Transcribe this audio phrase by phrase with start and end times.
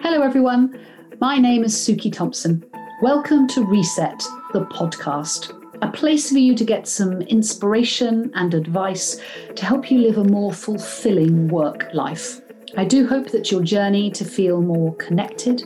[0.00, 0.80] Hello, everyone.
[1.20, 2.64] My name is Suki Thompson.
[3.02, 4.18] Welcome to Reset,
[4.52, 9.20] the podcast, a place for you to get some inspiration and advice
[9.54, 12.40] to help you live a more fulfilling work life.
[12.76, 15.62] I do hope that your journey to feel more connected,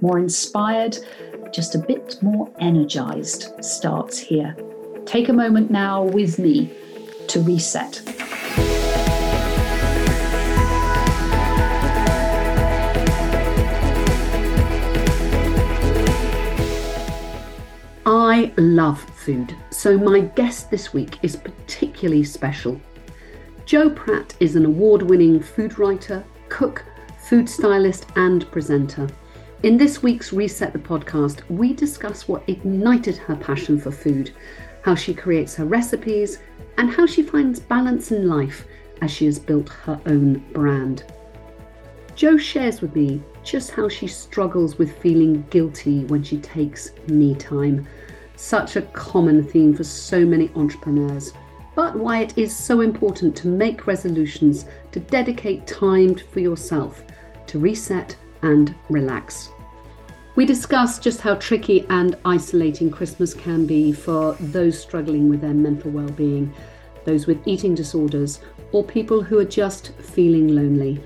[0.00, 0.98] more inspired,
[1.52, 4.56] just a bit more energized starts here.
[5.10, 6.72] Take a moment now with me
[7.26, 8.00] to reset.
[18.06, 22.80] I love food, so my guest this week is particularly special.
[23.66, 26.84] Jo Pratt is an award winning food writer, cook,
[27.18, 29.08] food stylist, and presenter.
[29.64, 34.30] In this week's Reset the podcast, we discuss what ignited her passion for food,
[34.82, 36.38] how she creates her recipes,
[36.78, 38.66] and how she finds balance in life
[39.02, 41.04] as she has built her own brand.
[42.14, 47.34] Jo shares with me just how she struggles with feeling guilty when she takes me
[47.34, 47.86] time
[48.36, 51.34] such a common theme for so many entrepreneurs,
[51.74, 57.02] but why it is so important to make resolutions to dedicate time for yourself,
[57.46, 59.50] to reset and relax.
[60.40, 65.52] We discuss just how tricky and isolating Christmas can be for those struggling with their
[65.52, 66.50] mental well-being,
[67.04, 68.40] those with eating disorders,
[68.72, 70.98] or people who are just feeling lonely.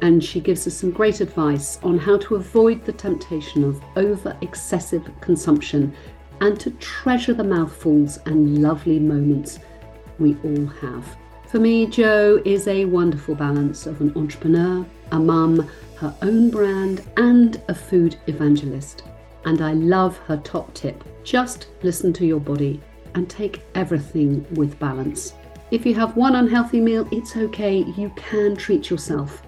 [0.00, 4.34] And she gives us some great advice on how to avoid the temptation of over
[4.40, 5.94] excessive consumption
[6.40, 9.58] and to treasure the mouthfuls and lovely moments
[10.18, 11.04] we all have.
[11.48, 17.02] For me, Jo is a wonderful balance of an entrepreneur, a mum, her own brand,
[17.16, 19.04] and a food evangelist.
[19.46, 22.82] And I love her top tip just listen to your body
[23.14, 25.32] and take everything with balance.
[25.70, 29.42] If you have one unhealthy meal, it's okay, you can treat yourself.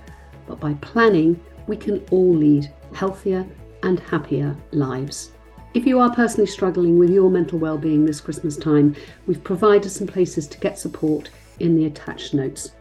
[0.46, 3.46] But by planning, we can all lead healthier
[3.82, 5.32] and happier lives.
[5.74, 8.96] If you are personally struggling with your mental well-being this Christmas time,
[9.26, 11.28] we've provided some places to get support
[11.60, 12.72] in the attached notes.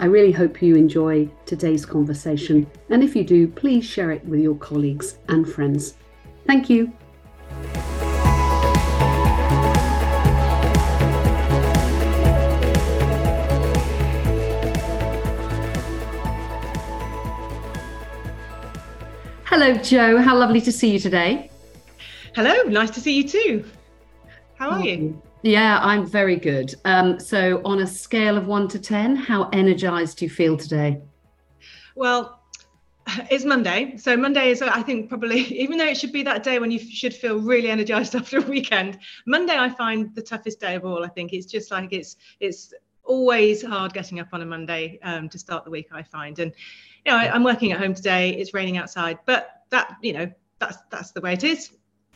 [0.00, 4.40] I really hope you enjoy today's conversation, and if you do, please share it with
[4.40, 5.96] your colleagues and friends.
[6.46, 6.92] Thank you.
[19.44, 20.18] Hello, Jo.
[20.18, 21.50] How lovely to see you today.
[22.36, 23.64] Hello, nice to see you too.
[24.54, 25.20] How are you?
[25.48, 26.74] Yeah, I'm very good.
[26.84, 31.00] Um, so, on a scale of one to 10, how energized do you feel today?
[31.96, 32.42] Well,
[33.30, 33.96] it's Monday.
[33.96, 36.78] So, Monday is, I think, probably, even though it should be that day when you
[36.78, 41.02] should feel really energized after a weekend, Monday I find the toughest day of all.
[41.02, 45.30] I think it's just like it's, it's, always hard getting up on a Monday um,
[45.30, 45.88] to start the week.
[45.92, 46.52] I find, and
[47.06, 48.36] you know, I, I'm working at home today.
[48.36, 51.70] It's raining outside, but that you know, that's that's the way it is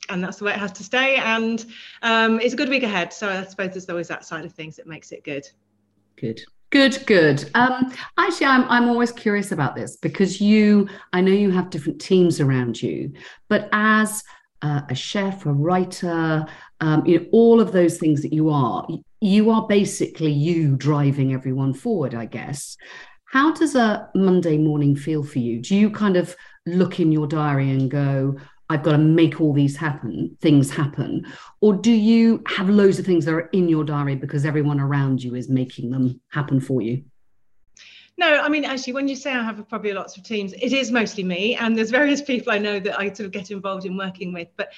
[0.08, 1.16] and that's the way it has to stay.
[1.16, 1.64] And
[2.02, 3.12] um, it's a good week ahead.
[3.12, 5.46] So I suppose there's always that side of things that makes it good.
[6.16, 6.40] Good.
[6.70, 7.50] Good, good.
[7.54, 12.00] Um, actually, I'm I'm always curious about this because you, I know you have different
[12.00, 13.12] teams around you,
[13.50, 14.24] but as
[14.62, 16.46] uh, a chef, a writer,
[16.80, 18.86] um, you know, all of those things that you are,
[19.20, 22.76] you are basically you driving everyone forward, I guess.
[23.26, 25.60] How does a Monday morning feel for you?
[25.60, 26.34] Do you kind of
[26.66, 28.36] look in your diary and go,
[28.72, 31.26] I've got to make all these happen, things happen?
[31.60, 35.22] Or do you have loads of things that are in your diary because everyone around
[35.22, 37.04] you is making them happen for you?
[38.16, 40.90] No, I mean, actually, when you say I have probably lots of teams, it is
[40.90, 41.54] mostly me.
[41.54, 44.48] And there's various people I know that I sort of get involved in working with.
[44.56, 44.72] But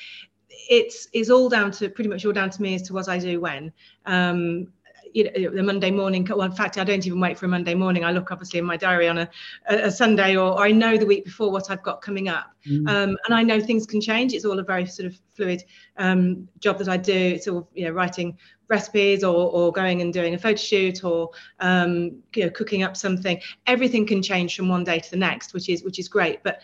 [0.49, 3.19] it's, it's all down to pretty much all down to me as to what I
[3.19, 3.73] do when.
[4.07, 4.73] Um,
[5.15, 6.27] you know, the Monday morning.
[6.29, 8.05] Well, in fact, I don't even wait for a Monday morning.
[8.05, 9.31] I look obviously in my diary on a,
[9.69, 12.87] a Sunday, or, or I know the week before what I've got coming up, mm.
[12.89, 14.35] um, and I know things can change.
[14.35, 15.63] It's all a very sort of fluid
[15.97, 17.15] um, job that I do.
[17.15, 18.37] It's all you know, writing
[18.69, 22.97] recipes or, or going and doing a photo shoot or um, you know cooking up
[22.97, 23.41] something.
[23.67, 26.43] Everything can change from one day to the next, which is which is great.
[26.43, 26.61] But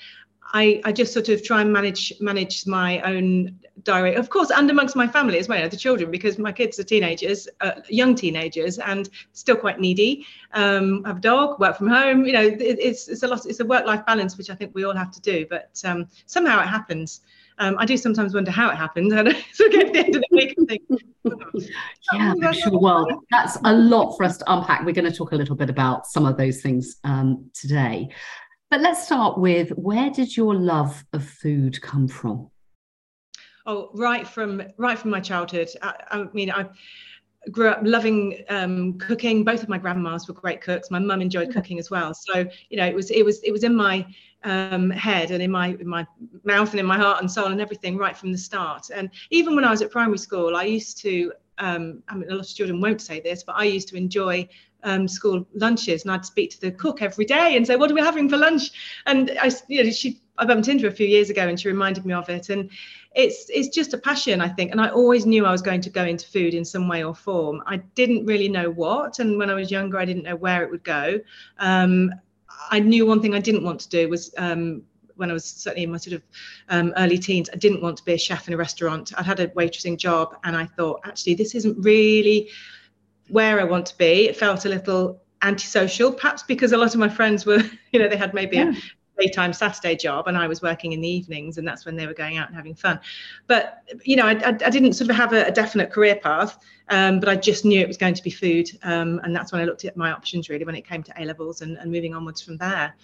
[0.52, 4.70] I, I just sort of try and manage manage my own diary, of course, and
[4.70, 8.79] amongst my family as well, the children, because my kids are teenagers, uh, young teenagers,
[8.79, 10.26] and still quite needy.
[10.52, 12.25] Um, have a dog, work from home.
[12.25, 13.47] You know, it, it's it's a lot.
[13.47, 15.47] It's a work life balance, which I think we all have to do.
[15.49, 17.20] But um, somehow it happens.
[17.58, 19.12] Um, I do sometimes wonder how it happens.
[19.12, 21.61] And so get to the end of the week and think, oh,
[22.14, 22.79] yeah, I'm sure.
[22.79, 24.87] Well, that's a lot for us to unpack.
[24.87, 28.08] We're going to talk a little bit about some of those things um, today.
[28.70, 32.50] But let's start with where did your love of food come from?
[33.67, 35.69] Oh, right from right from my childhood.
[35.82, 36.69] I, I mean, I
[37.50, 39.43] grew up loving um, cooking.
[39.43, 40.88] Both of my grandmas were great cooks.
[40.88, 42.14] My mum enjoyed cooking as well.
[42.14, 44.06] So you know, it was it was it was in my
[44.44, 46.06] um, head and in my in my
[46.44, 48.90] mouth and in my heart and soul and everything right from the start.
[48.94, 51.32] And even when I was at primary school, I used to.
[51.58, 54.49] Um, I mean, a lot of children won't say this, but I used to enjoy
[54.82, 57.94] um, school lunches, and I'd speak to the cook every day and say, "What are
[57.94, 58.71] we having for lunch?"
[59.06, 61.69] And I, you know, she I bumped into her a few years ago, and she
[61.69, 62.49] reminded me of it.
[62.49, 62.71] And
[63.15, 64.71] it's it's just a passion, I think.
[64.71, 67.15] And I always knew I was going to go into food in some way or
[67.15, 67.62] form.
[67.67, 70.71] I didn't really know what, and when I was younger, I didn't know where it
[70.71, 71.21] would go.
[71.59, 72.12] Um,
[72.71, 74.82] I knew one thing I didn't want to do was um,
[75.17, 76.23] when I was certainly in my sort of
[76.71, 79.12] um, early teens, I didn't want to be a chef in a restaurant.
[79.17, 82.49] I'd had a waitressing job, and I thought actually this isn't really
[83.31, 84.29] where I want to be.
[84.29, 87.62] It felt a little antisocial, perhaps because a lot of my friends were,
[87.93, 88.73] you know, they had maybe yeah.
[88.73, 92.06] a daytime Saturday job and I was working in the evenings and that's when they
[92.06, 93.00] were going out and having fun.
[93.47, 96.59] But, you know, I, I, I didn't sort of have a, a definite career path,
[96.88, 98.71] um, but I just knew it was going to be food.
[98.82, 101.25] Um, and that's when I looked at my options really when it came to A
[101.25, 102.94] levels and, and moving onwards from there.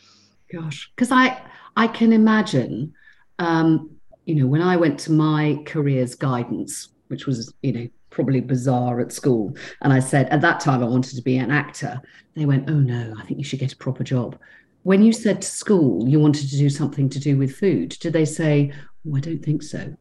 [0.52, 1.40] Gosh, because I,
[1.76, 2.94] I can imagine,
[3.38, 3.90] um,
[4.26, 8.98] you know, when I went to my careers guidance, which was, you know, probably bizarre
[8.98, 9.54] at school.
[9.82, 12.00] And I said, at that time, I wanted to be an actor.
[12.34, 14.38] They went, oh no, I think you should get a proper job.
[14.82, 18.12] When you said to school you wanted to do something to do with food, did
[18.14, 18.72] they say,
[19.06, 19.94] oh, I don't think so?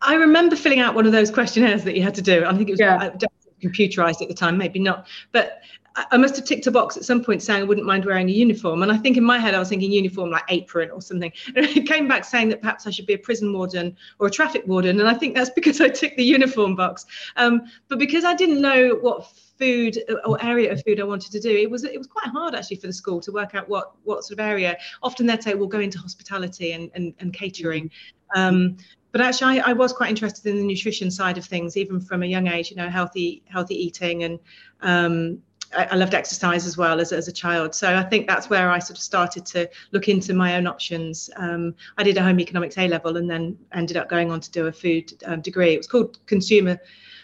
[0.00, 2.44] I remember filling out one of those questionnaires that you had to do.
[2.44, 2.96] I think it was yeah.
[2.96, 3.26] Uh,
[3.62, 5.06] computerized at the time, maybe not.
[5.30, 5.60] But
[5.96, 8.32] I must have ticked a box at some point saying I wouldn't mind wearing a
[8.32, 8.82] uniform.
[8.82, 11.32] And I think in my head, I was thinking uniform like apron or something.
[11.56, 14.30] And it came back saying that perhaps I should be a prison warden or a
[14.30, 15.00] traffic warden.
[15.00, 17.04] And I think that's because I ticked the uniform box.
[17.36, 19.26] Um, but because I didn't know what
[19.58, 22.54] food or area of food I wanted to do, it was it was quite hard
[22.54, 24.78] actually for the school to work out what what sort of area.
[25.02, 27.90] Often they'd say, we'll go into hospitality and, and, and catering.
[28.34, 28.78] Um,
[29.12, 32.22] but actually I, I, was quite interested in the nutrition side of things even from
[32.22, 34.38] a young age you know healthy healthy eating and
[34.80, 35.42] um,
[35.74, 38.78] I, loved exercise as well as, as a child so i think that's where i
[38.78, 42.78] sort of started to look into my own options um, i did a home economics
[42.78, 45.78] a level and then ended up going on to do a food um, degree it
[45.78, 46.78] was called consumer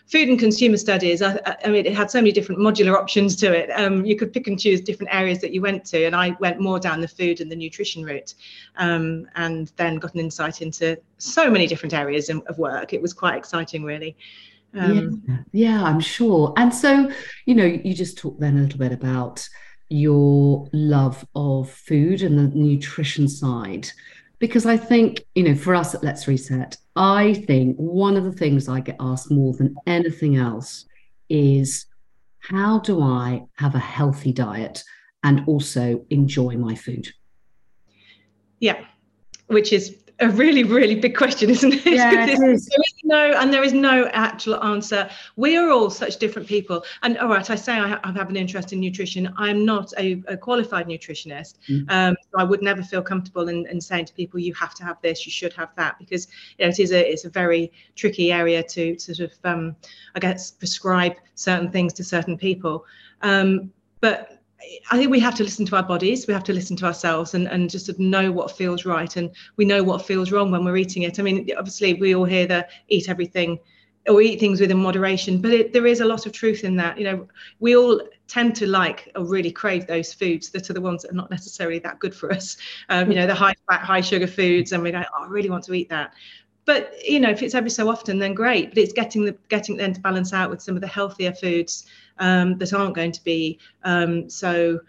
[0.09, 3.53] food and consumer studies, I, I, mean, it had so many different modular options to
[3.53, 3.71] it.
[3.71, 6.61] Um, you could pick and choose different areas that you went to, and I went
[6.61, 8.35] more down the food and the nutrition route,
[8.77, 12.93] um, and then got an insight into so many different areas of work.
[12.93, 14.17] It was quite exciting, really.
[14.75, 16.53] Um, yeah, yeah, I'm sure.
[16.57, 17.11] And so,
[17.47, 19.49] you know, you just talked then a little bit about
[19.89, 23.89] your love of food and the nutrition side
[24.39, 28.33] because I think, you know, for us at Let's Reset, I think one of the
[28.33, 30.87] things I get asked more than anything else
[31.29, 31.87] is
[32.39, 34.85] how do I have a healthy diet
[35.25, 37.09] and also enjoy my food?
[38.61, 38.85] Yeah,
[39.49, 41.87] which is a really really big question isn't it?
[41.87, 42.67] Yeah, it is.
[42.67, 45.09] there is no and there is no actual answer.
[45.37, 46.85] We are all such different people.
[47.03, 49.33] And all right i say i, ha- I have an interest in nutrition.
[49.37, 51.55] I'm not a, a qualified nutritionist.
[51.69, 51.91] Mm.
[51.91, 54.85] um, so i would never feel comfortable in, in, saying to people you have to
[54.85, 56.29] have this you should have that because
[56.59, 59.77] you know it is a it's a very tricky area to sort of um,
[60.15, 62.85] i guess prescribe certain things to certain people.
[63.23, 64.38] Um, but
[64.91, 67.35] I think we have to listen to our bodies, we have to listen to ourselves
[67.35, 69.15] and, and just know what feels right.
[69.17, 71.19] And we know what feels wrong when we're eating it.
[71.19, 73.59] I mean, obviously, we all hear the eat everything
[74.09, 76.99] or eat things within moderation, but it, there is a lot of truth in that.
[76.99, 77.29] You know,
[77.61, 81.13] we all tend to like or really crave those foods that are the ones that
[81.13, 82.57] are not necessarily that good for us.
[82.89, 85.51] Um, you know, the high fat, high sugar foods, and we go, oh, I really
[85.51, 86.15] want to eat that.
[86.69, 88.69] But you know, if it's every so often, then great.
[88.69, 91.87] But it's getting the getting then to balance out with some of the healthier foods
[92.19, 94.81] um, that aren't going to be um, so.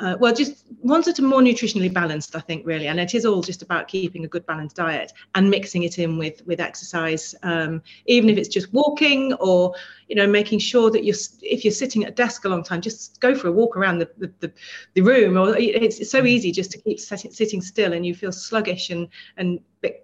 [0.00, 3.26] Uh, well, just ones that are more nutritionally balanced, I think, really, and it is
[3.26, 7.34] all just about keeping a good balanced diet and mixing it in with with exercise,
[7.42, 9.74] um, even if it's just walking or
[10.08, 12.80] you know making sure that you're if you're sitting at a desk a long time,
[12.80, 14.52] just go for a walk around the the, the,
[14.94, 15.36] the room.
[15.36, 18.90] Or it's, it's so easy just to keep sitting, sitting still and you feel sluggish
[18.90, 19.60] and and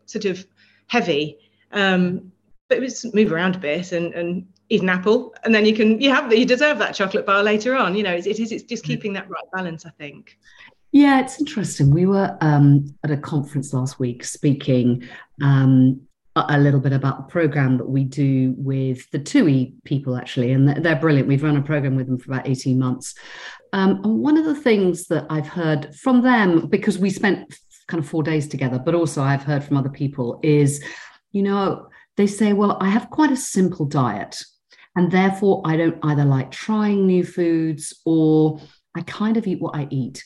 [0.06, 0.44] sort of
[0.86, 1.38] heavy.
[1.72, 2.32] Um,
[2.68, 5.34] but just move around a bit and and eat an apple.
[5.44, 7.94] And then you can you have you deserve that chocolate bar later on.
[7.94, 10.38] You know it, it is it's just keeping that right balance i think.
[10.92, 11.90] Yeah it's interesting.
[11.90, 15.08] We were um, at a conference last week speaking
[15.42, 16.00] um,
[16.36, 20.68] a little bit about the program that we do with the TUI people actually and
[20.84, 21.28] they're brilliant.
[21.28, 23.14] We've run a program with them for about 18 months.
[23.72, 28.02] Um, and one of the things that i've heard from them because we spent kind
[28.02, 30.82] of four days together but also i've heard from other people is
[31.32, 31.86] you know
[32.16, 34.42] they say well i have quite a simple diet
[34.96, 38.60] and therefore, I don't either like trying new foods or
[38.94, 40.24] I kind of eat what I eat.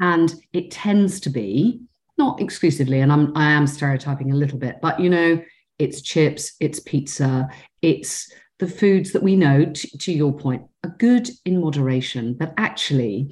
[0.00, 1.80] And it tends to be
[2.16, 5.40] not exclusively, and I'm I am stereotyping a little bit, but you know,
[5.78, 7.48] it's chips, it's pizza,
[7.80, 12.54] it's the foods that we know, t- to your point, are good in moderation, but
[12.56, 13.30] actually,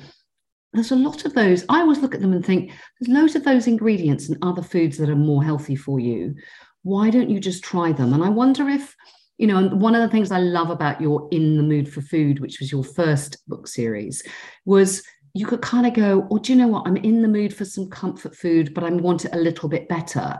[0.72, 1.64] there's a lot of those.
[1.68, 4.98] I always look at them and think there's loads of those ingredients and other foods
[4.98, 6.34] that are more healthy for you.
[6.82, 8.12] Why don't you just try them?
[8.12, 8.94] And I wonder if,
[9.38, 12.40] you know, one of the things I love about your In the Mood for Food,
[12.40, 14.22] which was your first book series,
[14.64, 15.02] was
[15.34, 16.86] you could kind of go, oh, do you know what?
[16.86, 19.88] I'm in the mood for some comfort food, but I want it a little bit
[19.88, 20.38] better.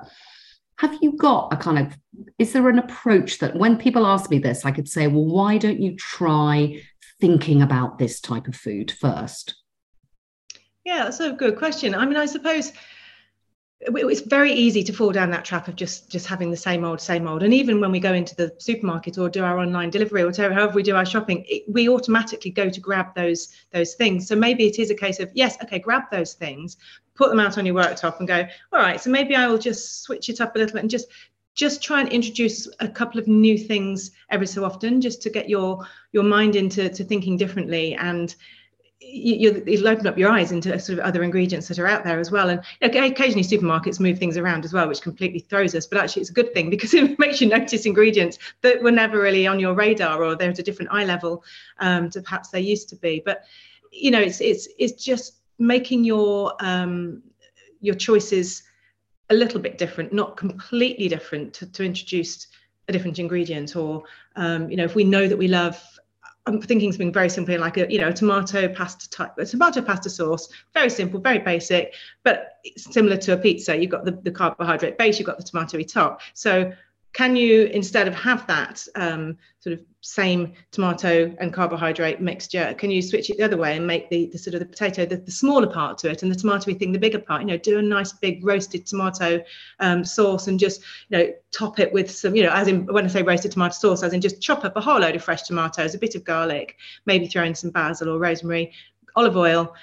[0.79, 1.99] Have you got a kind of,
[2.39, 5.59] is there an approach that when people ask me this, I could say, well, why
[5.59, 6.81] don't you try
[7.21, 9.55] thinking about this type of food first?
[10.87, 11.97] Yeah, that's a good question.
[11.97, 12.73] I mean, I suppose
[13.81, 17.01] it's very easy to fall down that trap of just just having the same old
[17.01, 17.43] same old.
[17.43, 20.55] And even when we go into the supermarket or do our online delivery or whatever
[20.55, 24.29] however we do our shopping it, we automatically go to grab those those things.
[24.29, 26.77] So maybe it is a case of yes okay grab those things
[27.17, 30.03] put them out on your worktop and go all right so maybe i will just
[30.03, 31.07] switch it up a little bit and just
[31.55, 35.49] just try and introduce a couple of new things every so often just to get
[35.49, 37.95] your your mind into to thinking differently.
[37.95, 38.35] And
[39.01, 42.19] you, will open up your eyes into sort of other ingredients that are out there
[42.19, 42.49] as well.
[42.49, 45.87] And occasionally supermarkets move things around as well, which completely throws us.
[45.87, 49.21] But actually, it's a good thing because it makes you notice ingredients that were never
[49.21, 51.45] really on your radar or they're at a different eye level
[51.79, 53.23] um, to perhaps they used to be.
[53.25, 53.45] But
[53.93, 57.23] you know, it's it's it's just making your um,
[57.81, 58.63] your choices
[59.29, 62.47] a little bit different, not completely different, to, to introduce
[62.89, 64.05] a different ingredient or
[64.37, 65.83] um, you know if we know that we love
[66.47, 69.83] I'm thinking something very simple, like a you know a tomato pasta type, a tomato
[69.83, 73.77] pasta sauce, very simple, very basic, but similar to a pizza.
[73.77, 76.21] You've got the, the carbohydrate base, you've got the tomatoey top.
[76.35, 76.73] So
[77.17, 82.91] can you instead of have that um, sort of same tomato and carbohydrate mixture can
[82.91, 85.17] you switch it the other way and make the, the sort of the potato the,
[85.17, 87.41] the smaller part to it and the tomatoey thing the bigger part?
[87.41, 89.43] You know do a nice big roasted tomato
[89.81, 93.07] um, sauce and just you know top it with some you know as in when
[93.07, 95.43] i say roasted tomato sauce as in just chop up a whole load of fresh
[95.45, 98.71] tomatoes a bit of garlic maybe throw in some basil or rosemary
[99.17, 99.75] olive oil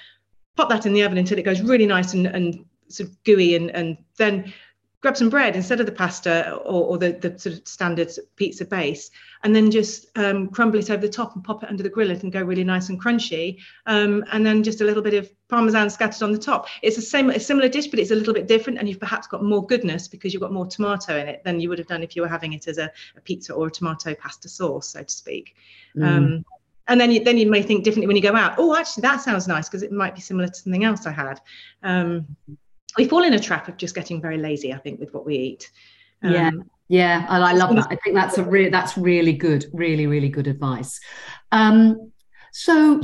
[0.56, 3.56] pop that in the oven until it goes really nice and, and sort of gooey
[3.56, 4.52] and, and then
[5.04, 8.64] grab some bread instead of the pasta or, or the, the sort of standard pizza
[8.64, 9.10] base
[9.42, 12.10] and then just um, crumble it over the top and pop it under the grill.
[12.10, 13.58] It and go really nice and crunchy.
[13.84, 16.68] Um, and then just a little bit of parmesan scattered on the top.
[16.80, 19.26] It's the same a similar dish but it's a little bit different and you've perhaps
[19.26, 22.02] got more goodness because you've got more tomato in it than you would have done
[22.02, 25.02] if you were having it as a, a pizza or a tomato pasta sauce so
[25.02, 25.54] to speak.
[25.94, 26.06] Mm.
[26.06, 26.44] um,
[26.88, 28.54] and then you, then you may think differently when you go out.
[28.56, 31.42] Oh actually that sounds nice because it might be similar to something else i had.
[31.82, 32.26] Um,
[32.96, 35.36] we fall in a trap of just getting very lazy i think with what we
[35.36, 35.70] eat.
[36.22, 36.50] Um, yeah
[36.88, 37.86] yeah and i love that.
[37.90, 41.00] i think that's a real that's really good really really good advice.
[41.52, 42.12] Um
[42.52, 43.00] so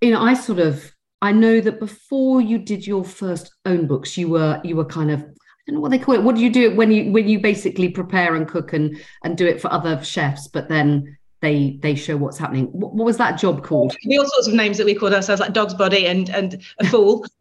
[0.00, 0.90] you know i sort of
[1.22, 5.10] i know that before you did your first own books you were you were kind
[5.10, 5.20] of
[5.68, 6.22] I don't know what they call it.
[6.22, 9.46] What do you do when you when you basically prepare and cook and and do
[9.46, 12.66] it for other chefs, but then they they show what's happening.
[12.66, 13.94] What, what, was that job called?
[14.10, 17.24] all sorts of names that we called ourselves, like dog's body and and a fool.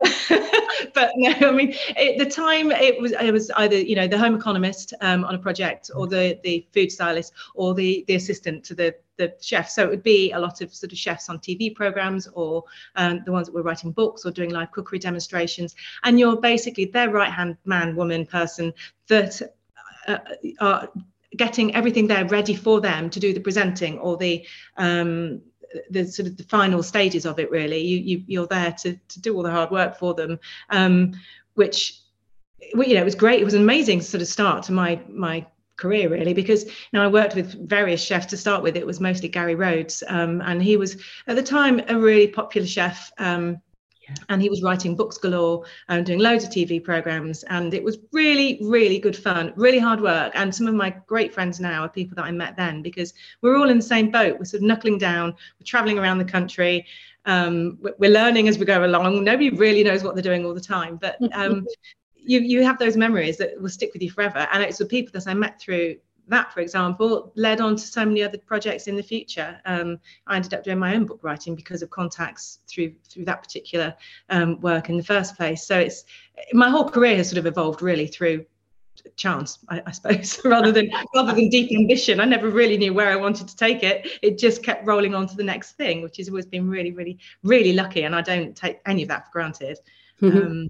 [0.93, 4.17] but no, I mean, at the time it was it was either you know the
[4.17, 8.63] home economist um, on a project, or the the food stylist, or the the assistant
[8.65, 9.69] to the the chef.
[9.69, 12.63] So it would be a lot of sort of chefs on TV programs, or
[12.95, 15.75] um, the ones that were writing books or doing live cookery demonstrations.
[16.03, 18.73] And you're basically their right hand man, woman, person
[19.07, 19.41] that
[20.07, 20.19] uh,
[20.59, 20.89] are
[21.35, 24.45] getting everything there ready for them to do the presenting or the
[24.77, 25.41] um,
[25.89, 27.79] the sort of the final stages of it really.
[27.79, 31.13] You, you you're there to to do all the hard work for them um,
[31.55, 31.99] which
[32.59, 33.41] you know it was great.
[33.41, 37.03] It was an amazing sort of start to my my career really because you know
[37.03, 38.75] I worked with various chefs to start with.
[38.75, 42.67] It was mostly Gary Rhodes um, and he was at the time a really popular
[42.67, 43.61] chef um,
[44.29, 47.43] and he was writing books galore and doing loads of TV programs.
[47.43, 50.33] And it was really, really good fun, really hard work.
[50.35, 53.57] And some of my great friends now are people that I met then because we're
[53.57, 54.37] all in the same boat.
[54.37, 56.85] We're sort of knuckling down, we're traveling around the country.
[57.25, 59.23] Um, we're learning as we go along.
[59.23, 61.67] Nobody really knows what they're doing all the time, but um,
[62.15, 64.47] you you have those memories that will stick with you forever.
[64.53, 68.05] And it's the people that I met through that, for example, led on to so
[68.05, 69.59] many other projects in the future.
[69.65, 73.43] Um, I ended up doing my own book writing because of contacts through through that
[73.43, 73.95] particular
[74.29, 75.65] um, work in the first place.
[75.65, 76.03] So it's
[76.53, 78.45] my whole career has sort of evolved really through
[79.15, 82.19] chance, I, I suppose, rather than rather than deep ambition.
[82.19, 84.07] I never really knew where I wanted to take it.
[84.21, 87.19] It just kept rolling on to the next thing, which has always been really, really,
[87.43, 88.03] really lucky.
[88.03, 89.79] And I don't take any of that for granted.
[90.21, 90.69] Um,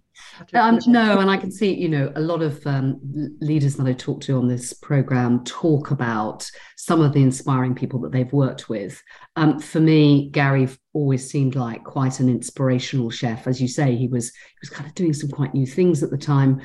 [0.54, 3.00] um, no, and I can see, you know, a lot of um,
[3.40, 8.00] leaders that I talk to on this program talk about some of the inspiring people
[8.02, 9.02] that they've worked with.
[9.36, 13.48] Um, for me, Gary always seemed like quite an inspirational chef.
[13.48, 16.10] As you say, he was he was kind of doing some quite new things at
[16.10, 16.62] the time.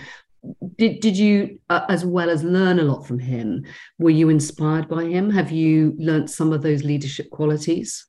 [0.76, 3.64] did did you uh, as well as learn a lot from him
[4.00, 8.06] were you inspired by him have you learnt some of those leadership qualities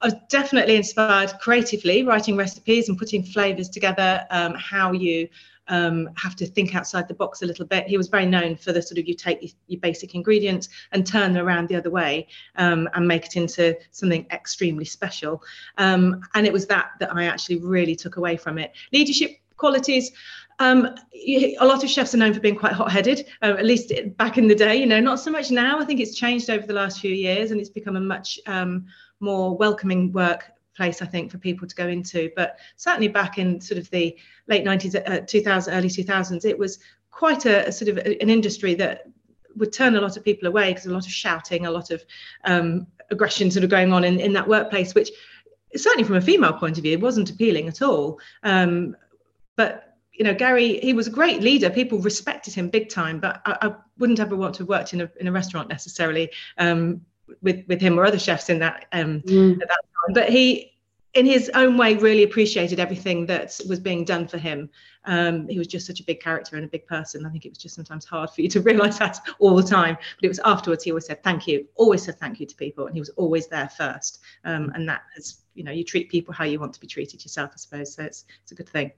[0.00, 4.26] I was definitely inspired creatively, writing recipes and putting flavors together.
[4.30, 5.28] Um, how you
[5.68, 7.86] um, have to think outside the box a little bit.
[7.86, 11.32] He was very known for the sort of you take your basic ingredients and turn
[11.32, 12.26] them around the other way
[12.56, 15.42] um, and make it into something extremely special.
[15.78, 18.72] Um, and it was that that I actually really took away from it.
[18.92, 20.10] Leadership qualities.
[20.58, 24.36] Um, a lot of chefs are known for being quite hot-headed, uh, at least back
[24.36, 24.76] in the day.
[24.76, 25.78] You know, not so much now.
[25.78, 28.86] I think it's changed over the last few years, and it's become a much um,
[29.20, 32.30] more welcoming workplace, I think, for people to go into.
[32.34, 34.16] But certainly back in sort of the
[34.48, 36.78] late 90s, uh, 2000, early 2000s, it was
[37.10, 39.06] quite a, a sort of a, an industry that
[39.56, 42.04] would turn a lot of people away because a lot of shouting, a lot of
[42.44, 45.10] um, aggression sort of going on in, in that workplace, which
[45.76, 48.18] certainly from a female point of view it wasn't appealing at all.
[48.42, 48.96] Um,
[49.56, 51.70] but you know, Gary, he was a great leader.
[51.70, 55.00] People respected him big time, but I, I wouldn't ever want to have worked in
[55.00, 57.00] a, in a restaurant necessarily um,
[57.42, 59.52] with, with him or other chefs in that, um, mm.
[59.54, 60.14] at that time.
[60.14, 60.70] But he,
[61.14, 64.70] in his own way, really appreciated everything that was being done for him.
[65.06, 67.26] Um, he was just such a big character and a big person.
[67.26, 69.96] I think it was just sometimes hard for you to realize that all the time.
[69.96, 72.86] But it was afterwards he always said thank you, always said thank you to people,
[72.86, 74.20] and he was always there first.
[74.44, 77.24] Um, and that is, you know, you treat people how you want to be treated
[77.24, 77.94] yourself, I suppose.
[77.94, 78.92] So it's it's a good thing.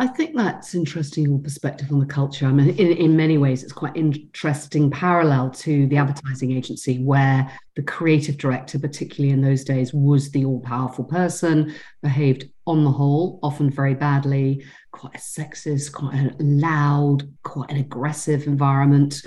[0.00, 2.46] I think that's interesting your perspective on the culture.
[2.46, 7.52] I mean, in, in many ways, it's quite interesting parallel to the advertising agency, where
[7.76, 12.90] the creative director, particularly in those days, was the all powerful person, behaved on the
[12.90, 19.20] whole often very badly, quite a sexist, quite a loud, quite an aggressive environment.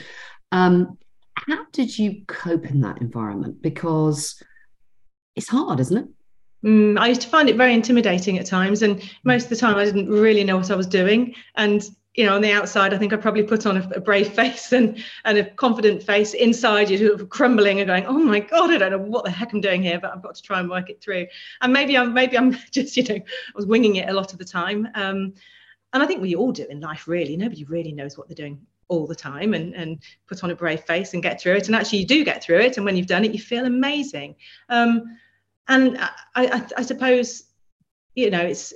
[0.52, 0.98] Um,
[1.36, 3.62] how did you cope in that environment?
[3.62, 4.42] Because
[5.36, 6.08] it's hard, isn't it?
[6.64, 9.76] Mm, I used to find it very intimidating at times, and most of the time
[9.76, 11.36] I didn't really know what I was doing.
[11.56, 11.84] And
[12.16, 14.72] you know, on the outside, I think I probably put on a, a brave face
[14.72, 16.34] and and a confident face.
[16.34, 19.32] Inside, you're sort of crumbling and going, "Oh my god, I don't know what the
[19.32, 21.28] heck I'm doing here, but I've got to try and work it through."
[21.62, 23.24] And maybe I'm maybe I'm just you know I
[23.56, 24.88] was winging it a lot of the time.
[24.96, 25.34] Um,
[25.94, 27.38] and I think we all do in life, really.
[27.38, 30.82] Nobody really knows what they're doing all the time and, and put on a brave
[30.82, 31.68] face and get through it.
[31.68, 32.78] And actually, you do get through it.
[32.78, 34.36] And when you've done it, you feel amazing.
[34.70, 35.04] Um,
[35.68, 37.44] and I, I, I suppose
[38.16, 38.74] you know it's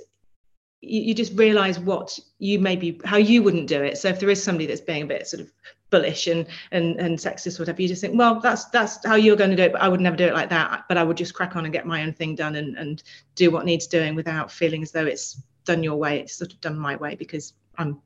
[0.80, 3.98] you, you just realize what you maybe how you wouldn't do it.
[3.98, 5.52] So if there is somebody that's being a bit sort of
[5.90, 9.36] bullish and and and sexist or whatever you just think well that's that's how you're
[9.36, 10.84] going to do it but i would never do it like that.
[10.88, 13.02] But i would just crack on and get my own thing done and and
[13.34, 16.60] do what needs doing without feeling as though it's done your way it's sort of
[16.60, 18.00] done my way because i'm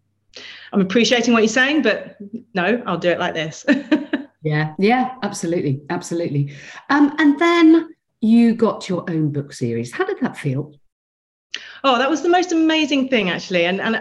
[0.73, 2.17] i'm appreciating what you're saying but
[2.55, 3.65] no i'll do it like this.
[4.45, 6.57] Yeah yeah absolutely absolutely.
[6.91, 7.92] Um and then
[8.23, 9.93] you got your own book series.
[9.93, 10.73] How did that feel?
[11.85, 13.67] Oh, that was the most amazing thing, actually.
[13.67, 13.97] And and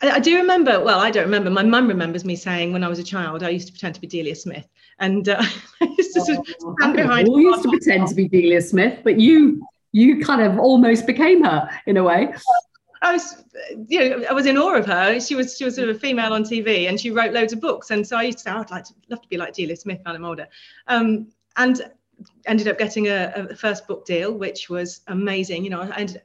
[0.00, 0.82] I, I do remember.
[0.82, 1.50] Well, I don't remember.
[1.50, 4.00] My mum remembers me saying when I was a child, I used to pretend to
[4.00, 4.66] be Delia Smith,
[5.00, 5.42] and uh,
[5.82, 7.28] I used to sort oh, stand behind.
[7.30, 9.60] We used to pretend to be Delia Smith, but you
[9.92, 12.32] you kind of almost became her in a way.
[13.02, 13.44] I was,
[13.88, 15.20] you know, I was in awe of her.
[15.20, 17.60] She was, she was sort of a female on TV, and she wrote loads of
[17.60, 17.90] books.
[17.90, 19.76] And so I used to say, oh, I'd like to, love to be like Delia
[19.76, 20.48] Smith when I'm older.
[20.86, 21.82] Um, and
[22.46, 25.64] ended up getting a, a, first book deal, which was amazing.
[25.64, 26.22] You know, I ended up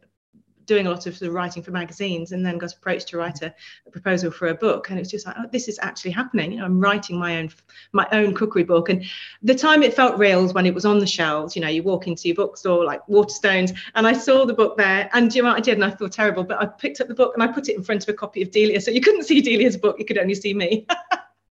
[0.65, 3.53] doing a lot of, of writing for magazines and then got approached to write a,
[3.87, 4.89] a, proposal for a book.
[4.89, 6.53] And it was just like oh, this is actually happening.
[6.53, 7.49] You know i'm writing my own
[7.91, 8.89] my own cookery book.
[8.89, 9.03] And
[9.41, 11.55] the time it felt real was when it was on the shelves.
[11.55, 13.77] You know you walk into your bookstore like waterstones.
[13.95, 15.75] And i saw the book there and you know i did?
[15.75, 17.83] And i feel terrible but i picked up the book and i put it in
[17.83, 18.79] front of a copy of delia.
[18.79, 19.97] So you couldn't see delia's book.
[19.99, 20.85] You could only see me.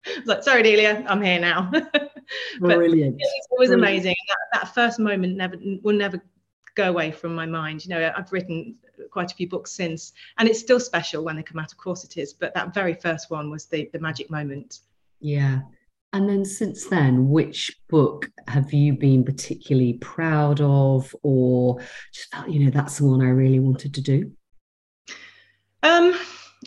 [0.03, 1.71] I was like, sorry, Delia, I'm here now.
[2.59, 3.17] Brilliant.
[3.19, 3.81] it was Brilliant.
[3.81, 4.15] amazing.
[4.29, 6.21] That, that first moment never will never
[6.75, 7.85] go away from my mind.
[7.85, 8.75] You know, I've written
[9.09, 11.71] quite a few books since, and it's still special when they come out.
[11.71, 12.33] Of course, it is.
[12.33, 14.79] But that very first one was the the magic moment.
[15.19, 15.61] Yeah.
[16.13, 21.79] And then since then, which book have you been particularly proud of, or
[22.13, 24.31] just felt, you know, that's the one I really wanted to do?
[25.83, 26.13] Um,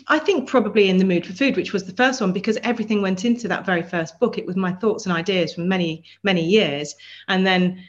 [0.07, 3.01] I think probably in the mood for food, which was the first one, because everything
[3.01, 4.37] went into that very first book.
[4.37, 6.95] It was my thoughts and ideas from many, many years,
[7.27, 7.81] and then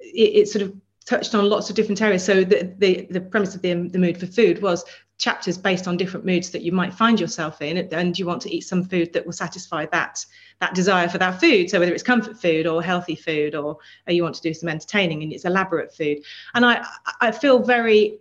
[0.00, 0.74] it, it sort of
[1.06, 2.24] touched on lots of different areas.
[2.24, 4.84] So the the, the premise of the, the mood for food was
[5.16, 8.54] chapters based on different moods that you might find yourself in, and you want to
[8.54, 10.24] eat some food that will satisfy that
[10.60, 11.70] that desire for that food.
[11.70, 14.68] So whether it's comfort food or healthy food, or, or you want to do some
[14.68, 16.18] entertaining and it's elaborate food.
[16.54, 16.86] And I
[17.22, 18.18] I feel very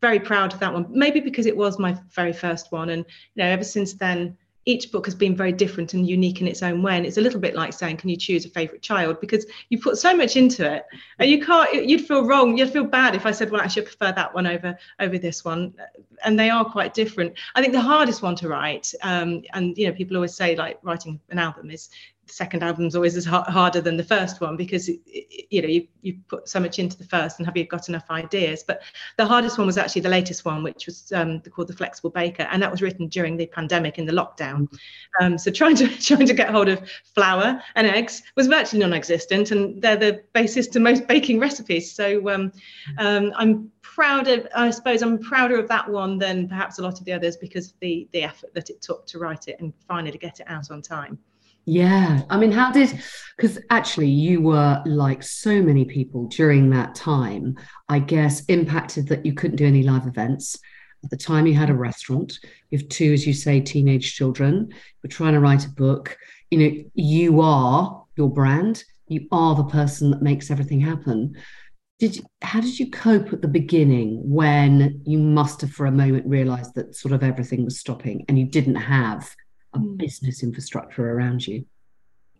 [0.00, 0.86] very proud of that one.
[0.90, 4.92] Maybe because it was my very first one and you know ever since then each
[4.92, 7.40] book has been very different and unique in its own way and it's a little
[7.40, 9.20] bit like saying can you choose a favorite child?
[9.20, 10.84] Because you put so much into it
[11.18, 13.86] and you can't you'd feel wrong you'd feel bad if i said well actually i
[13.86, 15.74] prefer that one over over this one
[16.24, 17.32] and they are quite different.
[17.54, 20.78] I think the hardest one to write um, and you know people always say like
[20.82, 21.88] writing an album is
[22.30, 26.48] second album's always is harder than the first one because you know you you put
[26.48, 28.64] so much into the first and have you got enough ideas.
[28.66, 28.82] But
[29.16, 32.44] the hardest one was actually the latest one which was um, called the flexible baker
[32.50, 34.68] and that was written during the pandemic in the lockdown.
[35.20, 39.50] Um, so trying to trying to get hold of flour and eggs was virtually non-existent
[39.50, 41.92] and they're the basis to most baking recipes.
[41.92, 42.52] So um,
[42.98, 46.98] um, i'm proud of i suppose i'm prouder of that one than perhaps a lot
[46.98, 49.72] of the others because of the the effort that it took to write it and
[49.88, 51.18] finally to get it out on time
[51.64, 52.22] yeah.
[52.30, 52.98] I mean, how did,
[53.36, 57.56] because actually you were like so many people during that time,
[57.88, 60.58] I guess, impacted that you couldn't do any live events.
[61.02, 62.38] At the time, you had a restaurant.
[62.70, 64.72] You have two, as you say, teenage children.
[65.02, 66.16] You're trying to write a book.
[66.50, 68.84] You know, you are your brand.
[69.08, 71.36] You are the person that makes everything happen.
[71.98, 75.92] Did you, how did you cope at the beginning when you must have for a
[75.92, 79.34] moment realized that sort of everything was stopping and you didn't have
[79.74, 79.96] a hmm.
[79.96, 81.64] business infrastructure around you?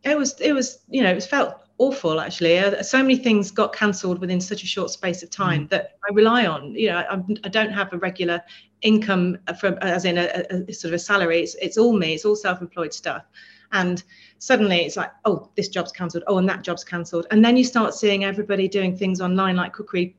[0.03, 2.59] It was, it was, you know, it felt awful actually.
[2.59, 5.71] Uh, so many things got cancelled within such a short space of time mm.
[5.71, 6.75] that I rely on.
[6.75, 8.41] You know, I, I, don't have a regular
[8.83, 11.41] income from, as in a, a, sort of a salary.
[11.41, 12.15] It's, it's all me.
[12.15, 13.25] It's all self-employed stuff.
[13.73, 14.03] And
[14.39, 16.25] suddenly it's like, oh, this job's cancelled.
[16.27, 17.27] Oh, and that job's cancelled.
[17.31, 20.17] And then you start seeing everybody doing things online like cookery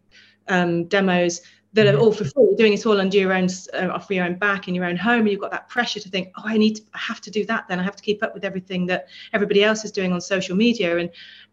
[0.48, 1.42] um, demos
[1.74, 4.26] that are all for free, You're doing it all under your own uh, off your
[4.26, 6.58] own back in your own home, and you've got that pressure to think, oh, I
[6.58, 7.68] need, to, I have to do that.
[7.68, 10.56] Then I have to keep up with everything that everybody else is doing on social
[10.56, 11.10] media, and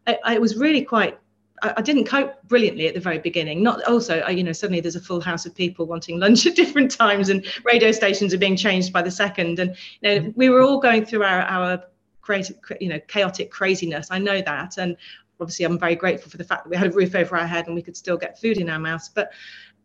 [0.07, 1.19] I, I was really quite.
[1.61, 3.65] I, didn't cope brilliantly at the very beginning.
[3.65, 6.93] Not also, you know, suddenly there's a full house of people wanting lunch at different
[6.93, 10.63] times, and radio stations are being changed by the second, and you know, we were
[10.63, 11.83] all going through our our
[12.21, 14.09] crazy, you know, chaotic craziness.
[14.11, 14.97] I know that, and
[15.41, 17.67] obviously I'm very grateful for the fact that we had a roof over our head
[17.67, 19.11] and we could still get food in our mouths.
[19.13, 19.33] But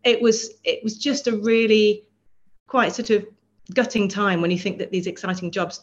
[0.04, 2.04] it was it was just a really
[2.68, 3.26] quite sort of
[3.74, 5.82] gutting time when you think that these exciting jobs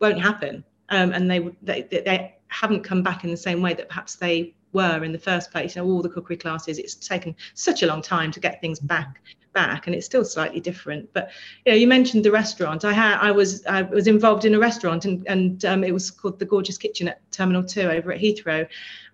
[0.00, 0.64] won't happen.
[0.88, 4.54] Um, and they, they they haven't come back in the same way that perhaps they
[4.72, 5.74] were in the first place.
[5.74, 8.78] You know all the cookery classes it's taken such a long time to get things
[8.78, 9.20] back
[9.52, 11.12] back and it's still slightly different.
[11.12, 11.30] But
[11.64, 12.84] you know you mentioned the restaurant.
[12.84, 16.10] I had i was i was involved in a restaurant and and um, it was
[16.10, 18.68] called the gorgeous kitchen at terminal 2 over at heathrow.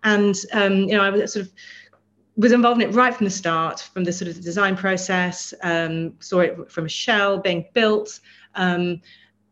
[0.05, 1.53] And um, you know i was sort of
[2.37, 5.53] was involved in it right from the start, from the sort of the design process,
[5.63, 8.21] um, saw it from a shell being built.
[8.55, 9.01] Um,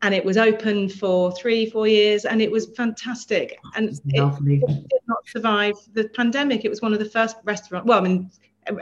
[0.03, 3.59] and it was open for three, four years, and it was fantastic.
[3.75, 6.65] And it, it, did not survive the pandemic.
[6.65, 7.87] It was one of the first restaurants.
[7.87, 8.31] Well, I mean,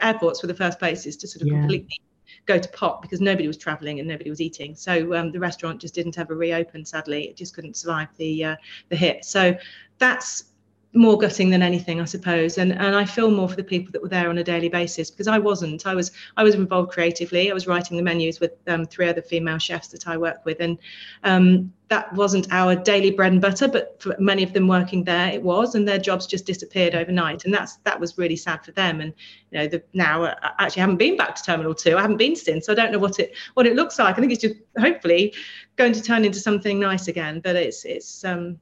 [0.01, 1.59] airports were the first places to sort of yeah.
[1.59, 1.99] completely
[2.45, 4.75] go to pot because nobody was traveling and nobody was eating.
[4.75, 6.85] So um, the restaurant just didn't ever reopen.
[6.85, 8.55] Sadly, it just couldn't survive the uh,
[8.87, 9.25] the hit.
[9.25, 9.57] So
[9.97, 10.45] that's
[10.93, 12.57] more gutting than anything, I suppose.
[12.57, 15.11] And and I feel more for the people that were there on a daily basis
[15.11, 15.85] because I wasn't.
[15.85, 17.51] I was I was involved creatively.
[17.51, 20.59] I was writing the menus with um, three other female chefs that I work with,
[20.59, 20.79] and
[21.23, 23.67] um, that wasn't our daily bread and butter.
[23.67, 27.45] But for many of them working there, it was, and their jobs just disappeared overnight,
[27.45, 28.99] and that's that was really sad for them.
[28.99, 29.13] And
[29.51, 31.97] you know, the, now uh, I actually haven't been back to Terminal Two.
[31.97, 32.65] I haven't been since.
[32.65, 34.17] So I don't know what it what it looks like.
[34.17, 35.35] I think it's just hopefully
[35.75, 37.41] going to turn into something nice again.
[37.41, 38.57] But it's it's um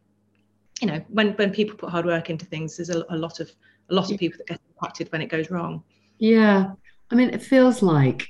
[0.81, 3.51] you know when when people put hard work into things there's a, a lot of
[3.89, 5.83] a lot of people that get impacted when it goes wrong.
[6.19, 6.71] Yeah.
[7.09, 8.27] I mean it feels like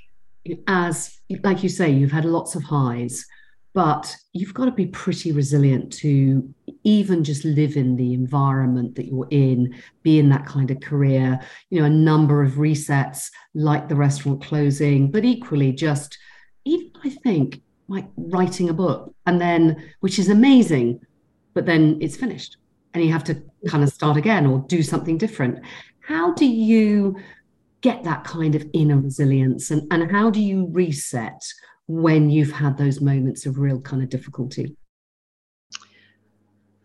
[0.68, 3.26] as like you say you've had lots of highs
[3.74, 6.52] but you've got to be pretty resilient to
[6.84, 11.40] even just live in the environment that you're in be in that kind of career
[11.70, 16.18] you know a number of resets like the restaurant closing but equally just
[16.66, 21.00] even i think like writing a book and then which is amazing
[21.58, 22.58] but then it's finished
[22.94, 23.34] and you have to
[23.68, 25.60] kind of start again or do something different.
[26.02, 27.18] How do you
[27.82, 31.44] get that kind of inner resilience and, and how do you reset
[31.88, 34.78] when you've had those moments of real kind of difficulty?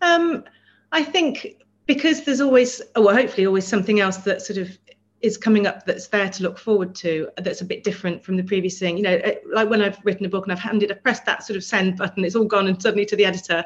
[0.01, 0.43] Um,
[0.91, 4.79] I think because there's always, well, hopefully always something else that sort of
[5.21, 8.43] is coming up that's there to look forward to that's a bit different from the
[8.43, 9.21] previous thing you know
[9.53, 11.63] like when i've written a book and i've handed it, i've pressed that sort of
[11.63, 13.65] send button it's all gone and suddenly to the editor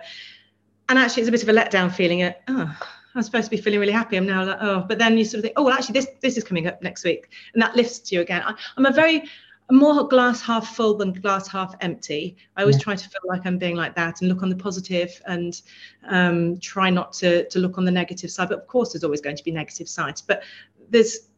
[0.89, 2.77] and actually it's a bit of a letdown feeling at oh
[3.17, 4.17] I'm supposed to be feeling really happy.
[4.17, 6.37] I'm now like, oh, but then you sort of think, oh, well, actually, this this
[6.37, 8.43] is coming up next week, and that lifts you again.
[8.45, 9.25] I, am a very
[9.71, 12.37] more glass half full than glass half empty.
[12.57, 12.83] I always yeah.
[12.83, 15.61] try to feel like I'm being like that and look on the positive and
[16.09, 18.51] um, try not to to look on the negative side.
[18.51, 20.21] But of course, there's always going to be negative sides.
[20.21, 20.43] But
[20.91, 21.31] there's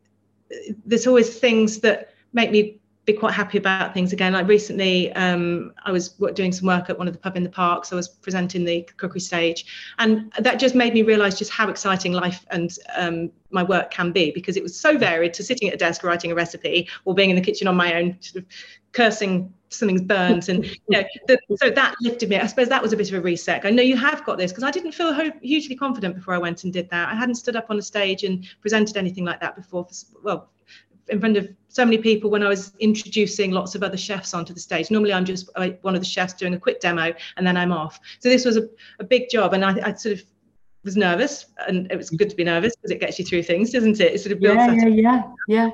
[0.85, 4.35] there's always things that make me be quite happy about things again.
[4.35, 7.49] Like recently, um, I was doing some work at one of the pub in the
[7.49, 9.65] park, so I was presenting the cookery stage,
[9.99, 14.13] and that just made me realise just how exciting life and um, my work can
[14.13, 17.15] be because it was so varied to sitting at a desk writing a recipe or
[17.15, 18.51] being in the kitchen on my own, sort of
[18.93, 22.37] cursing something's burnt, and you know, the, so that lifted me.
[22.37, 23.65] I suppose that was a bit of a reset.
[23.65, 26.65] I know you have got this because I didn't feel hugely confident before I went
[26.65, 27.09] and did that.
[27.09, 29.87] I hadn't stood up on a stage and presented anything like that before.
[29.87, 30.51] For, well
[31.11, 34.55] in front of so many people when I was introducing lots of other chefs onto
[34.55, 34.91] the stage.
[34.91, 37.73] Normally, I'm just uh, one of the chefs doing a quick demo and then I'm
[37.73, 38.01] off.
[38.21, 38.69] So this was a,
[38.99, 40.23] a big job, and I, I sort of
[40.85, 43.71] was nervous, and it was good to be nervous because it gets you through things,
[43.71, 44.15] doesn't it?
[44.15, 45.71] It sort of builds yeah, yeah, yeah, yeah.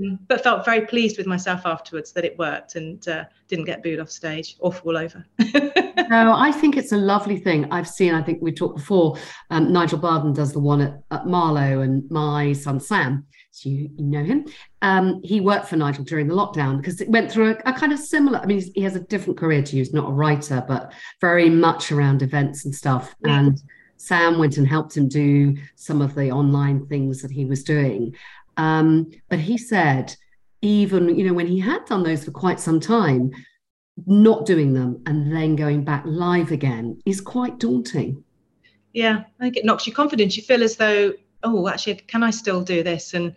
[0.00, 3.82] Um, but felt very pleased with myself afterwards that it worked and uh, didn't get
[3.82, 5.24] booed off stage or fall over.
[5.54, 7.70] no, I think it's a lovely thing.
[7.70, 9.18] I've seen, I think we talked before,
[9.50, 13.90] um, Nigel Barden does the one at, at Marlow, and my son Sam so you,
[13.96, 14.46] you know him.
[14.80, 17.92] Um, he worked for Nigel during the lockdown because it went through a, a kind
[17.92, 18.38] of similar.
[18.38, 19.82] I mean, he has a different career to you.
[19.82, 23.14] He's not a writer, but very much around events and stuff.
[23.24, 23.38] Yeah.
[23.38, 23.62] And
[23.98, 28.16] Sam went and helped him do some of the online things that he was doing.
[28.56, 30.16] Um, but he said,
[30.62, 33.32] even you know, when he had done those for quite some time,
[34.06, 38.24] not doing them and then going back live again is quite daunting.
[38.94, 40.36] Yeah, I think it knocks your confidence.
[40.36, 41.12] You feel as though
[41.42, 43.14] oh, actually, can I still do this?
[43.14, 43.34] And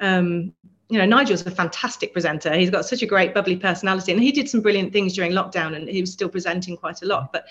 [0.00, 0.52] um,
[0.88, 2.54] you know, Nigel's a fantastic presenter.
[2.54, 5.74] He's got such a great bubbly personality, and he did some brilliant things during lockdown,
[5.74, 7.32] and he was still presenting quite a lot.
[7.32, 7.46] But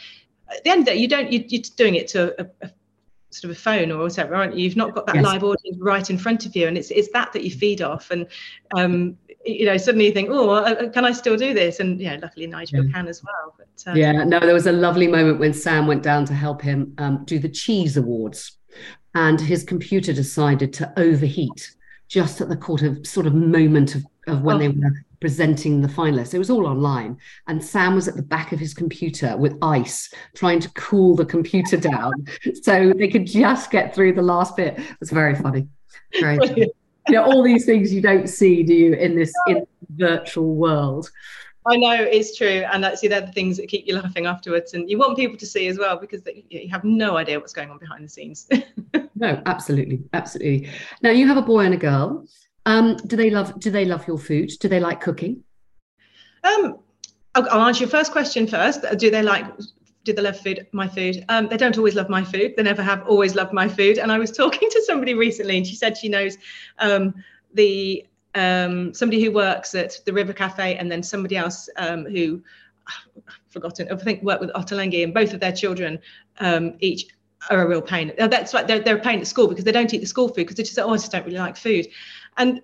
[0.49, 2.71] at the end of the day, you don't you, you're doing it to a, a
[3.31, 4.63] sort of a phone or whatever, aren't you?
[4.63, 5.25] You've not got that yes.
[5.25, 8.11] live audience right in front of you, and it's it's that that you feed off.
[8.11, 8.27] And
[8.75, 11.79] um, you know, suddenly you think, oh, uh, can I still do this?
[11.79, 12.91] And yeah, luckily Nigel yeah.
[12.91, 13.55] can as well.
[13.57, 16.61] But uh, yeah, no, there was a lovely moment when Sam went down to help
[16.61, 18.57] him um, do the cheese awards
[19.15, 21.75] and his computer decided to overheat
[22.07, 24.59] just at the sort of sort of moment of, of when oh.
[24.59, 26.33] they were presenting the finalists.
[26.33, 30.13] It was all online, and Sam was at the back of his computer with ice,
[30.35, 32.13] trying to cool the computer down
[32.61, 34.77] so they could just get through the last bit.
[34.77, 35.67] It was very funny.
[36.19, 36.61] Very funny.
[37.07, 41.09] you know, all these things you don't see, do you, in this in virtual world?
[41.67, 44.89] I know it's true, and actually they're the things that keep you laughing afterwards, and
[44.89, 47.69] you want people to see as well because they, you have no idea what's going
[47.69, 48.47] on behind the scenes.
[49.15, 50.69] no, absolutely, absolutely.
[51.03, 52.25] Now you have a boy and a girl.
[52.65, 53.59] Um, do they love?
[53.59, 54.51] Do they love your food?
[54.59, 55.43] Do they like cooking?
[56.43, 56.79] Um,
[57.35, 58.83] I'll, I'll answer your first question first.
[58.97, 59.45] Do they like?
[60.03, 60.65] Do they love food?
[60.71, 61.23] My food.
[61.29, 62.55] Um, they don't always love my food.
[62.57, 63.99] They never have always loved my food.
[63.99, 66.39] And I was talking to somebody recently, and she said she knows
[66.79, 67.13] um,
[67.53, 72.41] the um, somebody who works at the River Cafe, and then somebody else um, who
[72.87, 75.99] I've forgotten, I think worked with Ottolenghi, and both of their children
[76.39, 77.07] um, each
[77.49, 78.13] are a real pain.
[78.17, 80.35] That's right, they're, they're a pain at school because they don't eat the school food
[80.37, 81.87] because they just say, oh, I just don't really like food.
[82.37, 82.61] And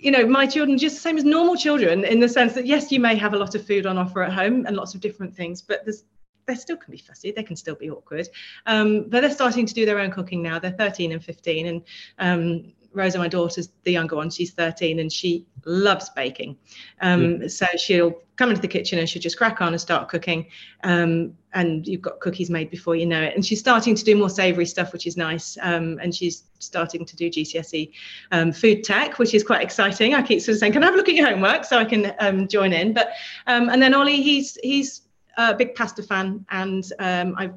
[0.00, 2.90] you know, my children just the same as normal children in the sense that yes,
[2.90, 5.34] you may have a lot of food on offer at home and lots of different
[5.34, 6.04] things, but there's
[6.46, 7.30] they still can be fussy.
[7.30, 8.28] They can still be awkward.
[8.66, 10.58] Um, but they're starting to do their own cooking now.
[10.58, 11.82] They're 13 and 15, and
[12.18, 16.56] um, Rosa, my daughter's the younger one, she's 13 and she loves baking.
[17.00, 20.46] Um, So she'll come into the kitchen and she'll just crack on and start cooking.
[20.82, 23.34] Um, and you've got cookies made before you know it.
[23.34, 25.58] And she's starting to do more savory stuff, which is nice.
[25.60, 27.92] Um, and she's starting to do GCSE
[28.32, 30.14] um, food tech, which is quite exciting.
[30.14, 31.84] I keep sort of saying, can I have a look at your homework so I
[31.84, 32.92] can um, join in?
[32.92, 33.10] But
[33.46, 35.02] um, and then Ollie, he's he's
[35.36, 37.54] a big pasta fan, and I've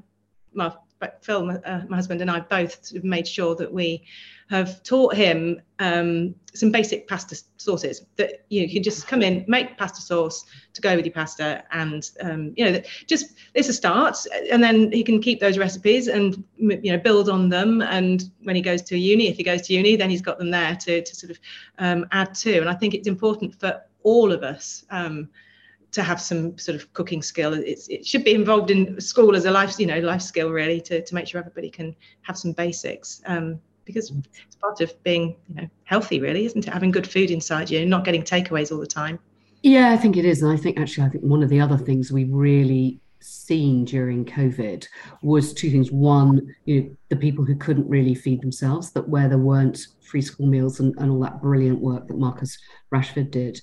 [0.55, 0.85] well,
[1.21, 4.03] Phil, uh, my husband, and I both made sure that we
[4.49, 9.21] have taught him um, some basic pasta sauces that you, know, you can just come
[9.21, 13.69] in, make pasta sauce to go with your pasta, and um, you know, just it's
[13.69, 14.17] a start,
[14.51, 17.81] and then he can keep those recipes and you know build on them.
[17.81, 20.51] And when he goes to uni, if he goes to uni, then he's got them
[20.51, 21.39] there to to sort of
[21.79, 22.59] um, add to.
[22.59, 24.85] And I think it's important for all of us.
[25.93, 27.53] To have some sort of cooking skill.
[27.53, 30.81] It's, it should be involved in school as a life, you know, life skill really
[30.81, 33.21] to, to make sure everybody can have some basics.
[33.25, 34.11] Um, because
[34.45, 36.73] it's part of being you know healthy really isn't it?
[36.73, 39.19] Having good food inside you not getting takeaways all the time.
[39.61, 40.41] Yeah i think it is.
[40.41, 44.25] And i think actually i think one of the other things we really seen during
[44.25, 44.85] covid
[45.21, 45.91] was two things.
[45.91, 50.21] One you know the people who couldn't really feed themselves that where there weren't free
[50.21, 52.57] school meals and, and all that brilliant work that marcus
[52.93, 53.61] rashford did.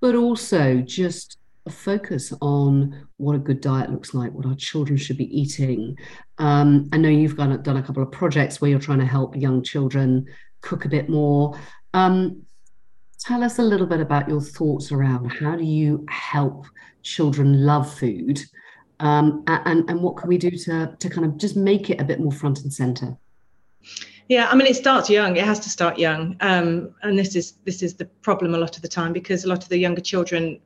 [0.00, 4.96] But also just a focus on what a good diet looks like, what our children
[4.96, 5.96] should be eating.
[6.38, 9.36] Um, I know you've done, done a couple of projects where you're trying to help
[9.36, 10.26] young children
[10.60, 11.58] cook a bit more.
[11.94, 12.42] Um,
[13.18, 16.66] tell us a little bit about your thoughts around how do you help
[17.02, 18.40] children love food
[19.00, 22.04] um, and, and what can we do to, to kind of just make it a
[22.04, 23.16] bit more front and center?
[24.28, 25.36] Yeah, I mean, it starts young.
[25.36, 28.74] It has to start young, um, and this is this is the problem a lot
[28.74, 30.60] of the time because a lot of the younger children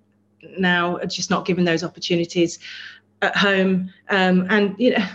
[0.58, 2.58] now are just not given those opportunities
[3.22, 5.06] at home, um, and you know,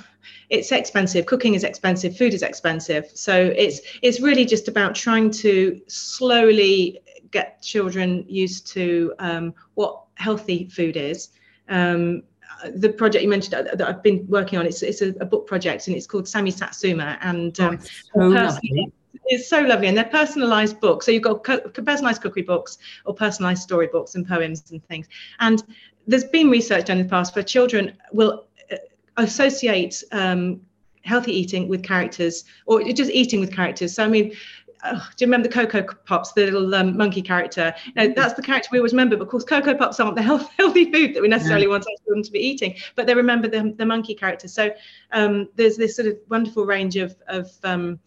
[0.49, 1.25] it's expensive.
[1.25, 2.17] Cooking is expensive.
[2.17, 3.09] Food is expensive.
[3.13, 6.99] So it's it's really just about trying to slowly
[7.31, 11.29] get children used to um, what healthy food is.
[11.69, 12.23] Um,
[12.75, 15.87] the project you mentioned that I've been working on, it's, it's a, a book project
[15.87, 17.17] and it's called Sammy Satsuma.
[17.21, 17.79] And um,
[18.15, 18.59] oh, so
[19.25, 19.87] it's so lovely.
[19.87, 21.05] And they're personalized books.
[21.05, 25.07] So you've got co- personalized cookery books or personalized storybooks and poems and things.
[25.39, 25.63] And
[26.07, 28.77] there's been research done in the past where children will uh,
[29.17, 30.61] associate um,
[31.03, 33.95] healthy eating with characters or just eating with characters.
[33.95, 34.33] So, I mean,
[34.83, 37.73] oh, do you remember the Coco Pops, the little um, monkey character?
[37.95, 39.15] That's the character we always remember.
[39.17, 41.71] But of course, Coco Pops aren't the health, healthy food that we necessarily yeah.
[41.71, 44.47] want our children to be eating, but they remember the, the monkey character.
[44.47, 44.71] So
[45.11, 47.99] um, there's this sort of wonderful range of, of um,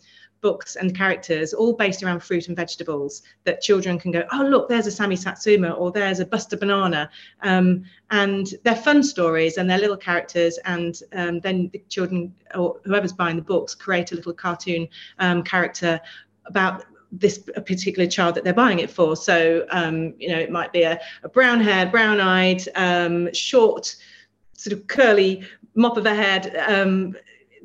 [0.47, 4.69] books and characters, all based around fruit and vegetables, that children can go, oh, look,
[4.69, 7.11] there's a Sammy Satsuma or there's a Buster Banana.
[7.43, 7.83] Um,
[8.13, 10.57] and they're fun stories and they're little characters.
[10.65, 14.87] And um, then the children or whoever's buying the books create a little cartoon
[15.19, 16.01] um, character
[16.45, 19.17] about this particular child that they're buying it for.
[19.17, 23.97] So, um, you know, it might be a, a brown haired, brown eyed, um, short,
[24.57, 25.43] sort of curly
[25.75, 27.17] mop of a head um,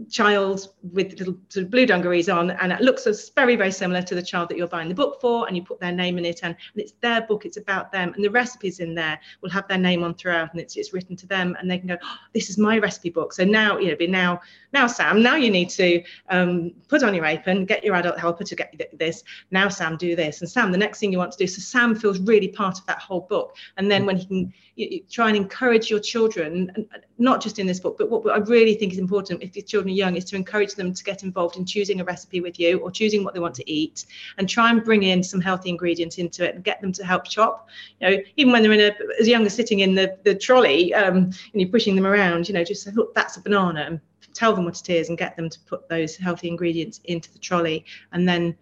[0.10, 4.16] child with little sort of blue dungarees on and it looks very very similar to
[4.16, 6.40] the child that you're buying the book for and you put their name in it
[6.44, 9.68] and, and it's their book it's about them and the recipes in there will have
[9.68, 12.16] their name on throughout and it's, it's written to them and they can go oh,
[12.34, 13.34] this is my recipe book.
[13.34, 14.42] So now you know be now
[14.74, 18.44] now sam now you need to um, put on your apron get your adult helper
[18.44, 19.24] to get this.
[19.52, 20.42] Now sam do this.
[20.42, 22.86] And sam the next thing you want to do so sam feels really part of
[22.88, 23.56] that whole book.
[23.78, 27.68] And then when he can you, you try and encourage your children not just in
[27.68, 30.26] this book but what i really think is important if your children are young is
[30.26, 33.34] to encourage them to get involved in choosing a recipe with you or choosing what
[33.34, 34.06] they want to eat
[34.38, 37.30] and try and bring in some healthy ingredients into it and get them to help
[37.30, 37.68] shop
[38.00, 40.94] you know even when they're in a as young as sitting in the, the trolley
[40.94, 43.82] um, and you're pushing them around you know just say look that's a banana.
[43.82, 44.00] and
[44.34, 47.40] tell them what it is and get them to put those healthy ingredients into the
[47.40, 48.56] trolley and then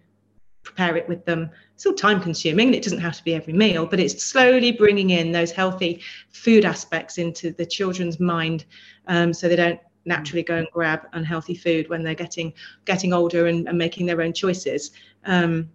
[0.62, 1.50] prepare it with them.
[1.74, 2.74] It's all time consuming.
[2.74, 6.64] It doesn't have to be every meal, but it's slowly bringing in those healthy food
[6.64, 8.66] aspects into the children's mind
[9.06, 12.52] um, so they don't naturally go and grab unhealthy food when they're getting
[12.84, 14.92] getting older and, and making their own choices.
[15.24, 15.70] Um,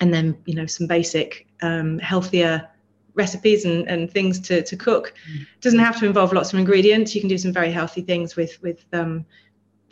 [0.00, 2.68] and then, you know, some basic um, healthier
[3.14, 5.14] recipes and, and things to, to cook.
[5.32, 5.46] Mm.
[5.60, 7.14] Doesn't have to involve lots of ingredients.
[7.14, 9.24] You can do some very healthy things with with um,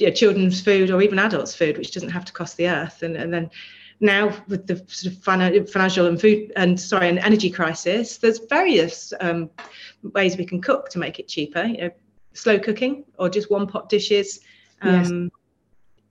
[0.07, 3.03] know, children's food or even adults' food, which doesn't have to cost the earth.
[3.03, 3.51] And, and then
[4.01, 5.23] now with the sort of
[5.71, 9.51] financial and food and sorry and energy crisis, there's various um,
[10.03, 11.65] ways we can cook to make it cheaper.
[11.65, 11.91] You know,
[12.33, 14.41] slow cooking or just one pot dishes.
[14.83, 15.31] Um, yes.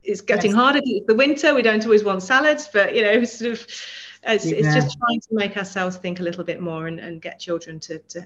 [0.04, 0.60] It's getting yes.
[0.60, 0.82] harder.
[0.84, 1.54] It's the winter.
[1.54, 3.68] We don't always want salads, but you know, sort of,
[4.28, 4.58] it's, yeah.
[4.58, 7.80] it's just trying to make ourselves think a little bit more and, and get children
[7.82, 8.22] to, to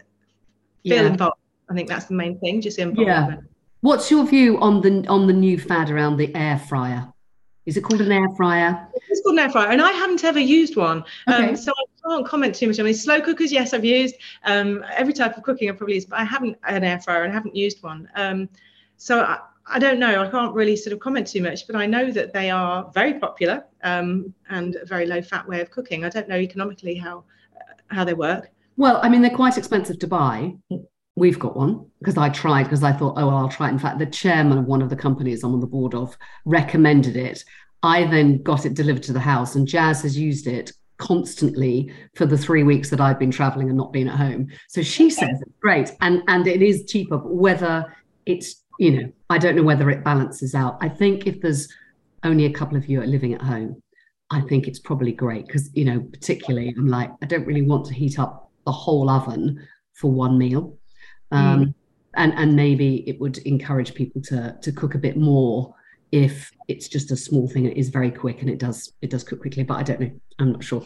[0.83, 1.07] feel yeah.
[1.07, 1.37] involved.
[1.69, 2.61] I think that's the main thing.
[2.61, 3.41] Just involvement.
[3.41, 3.47] Yeah.
[3.81, 7.11] What's your view on the on the new fad around the air fryer?
[7.65, 8.87] Is it called an air fryer?
[9.09, 11.03] It's called an air fryer, and I haven't ever used one.
[11.27, 11.49] Um, okay.
[11.49, 12.79] Um, so I can't comment too much.
[12.79, 14.15] I mean, slow cookers, yes, I've used.
[14.43, 17.31] Um, every type of cooking I've probably used, but I haven't an air fryer and
[17.31, 18.09] I haven't used one.
[18.15, 18.49] Um,
[18.97, 19.39] so I,
[19.71, 20.21] I, don't know.
[20.21, 23.19] I can't really sort of comment too much, but I know that they are very
[23.19, 26.05] popular um, and a very low fat way of cooking.
[26.05, 27.23] I don't know economically how
[27.87, 28.49] how they work.
[28.77, 30.55] Well, I mean, they're quite expensive to buy.
[31.15, 33.71] We've got one because I tried because I thought, oh, I'll try it.
[33.71, 37.17] In fact, the chairman of one of the companies I'm on the board of recommended
[37.17, 37.43] it.
[37.83, 42.25] I then got it delivered to the house, and Jazz has used it constantly for
[42.25, 44.47] the three weeks that I've been traveling and not been at home.
[44.69, 47.17] So she says it's great, and and it is cheaper.
[47.17, 47.93] But whether
[48.25, 50.79] it's you know, I don't know whether it balances out.
[50.81, 51.67] I think if there's
[52.23, 53.79] only a couple of you are living at home,
[54.31, 57.85] I think it's probably great because you know, particularly I'm like I don't really want
[57.85, 59.63] to heat up the whole oven
[59.93, 60.79] for one meal.
[61.29, 61.73] Um, mm.
[62.15, 65.75] And, and maybe it would encourage people to to cook a bit more
[66.11, 69.23] if it's just a small thing it is very quick and it does it does
[69.23, 70.85] cook quickly but i don't know i'm not sure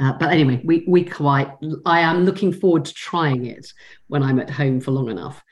[0.00, 1.50] uh, but anyway we we quite
[1.86, 3.72] i am looking forward to trying it
[4.08, 5.42] when i'm at home for long enough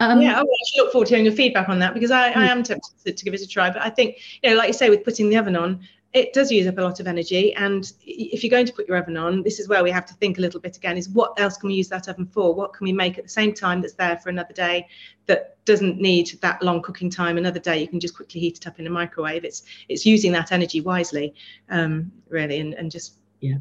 [0.00, 2.32] um, yeah, I actually look forward to hearing your feedback on that because I, I
[2.32, 2.38] hmm.
[2.38, 3.70] am tempted to, to, give it a try.
[3.70, 5.80] But I think, you know, like you say, with putting the oven on,
[6.12, 7.54] it does use up a lot of energy.
[7.54, 10.14] And if you're going to put your oven on, this is where we have to
[10.14, 12.54] think a little bit again is what else can we use that oven for?
[12.54, 14.86] What can we make at the same time that's there for another day
[15.26, 17.80] that doesn't need that long cooking time another day?
[17.80, 19.44] You can just quickly heat it up in a microwave.
[19.44, 21.34] It's it's using that energy wisely,
[21.70, 23.56] um, really, and, and just yeah.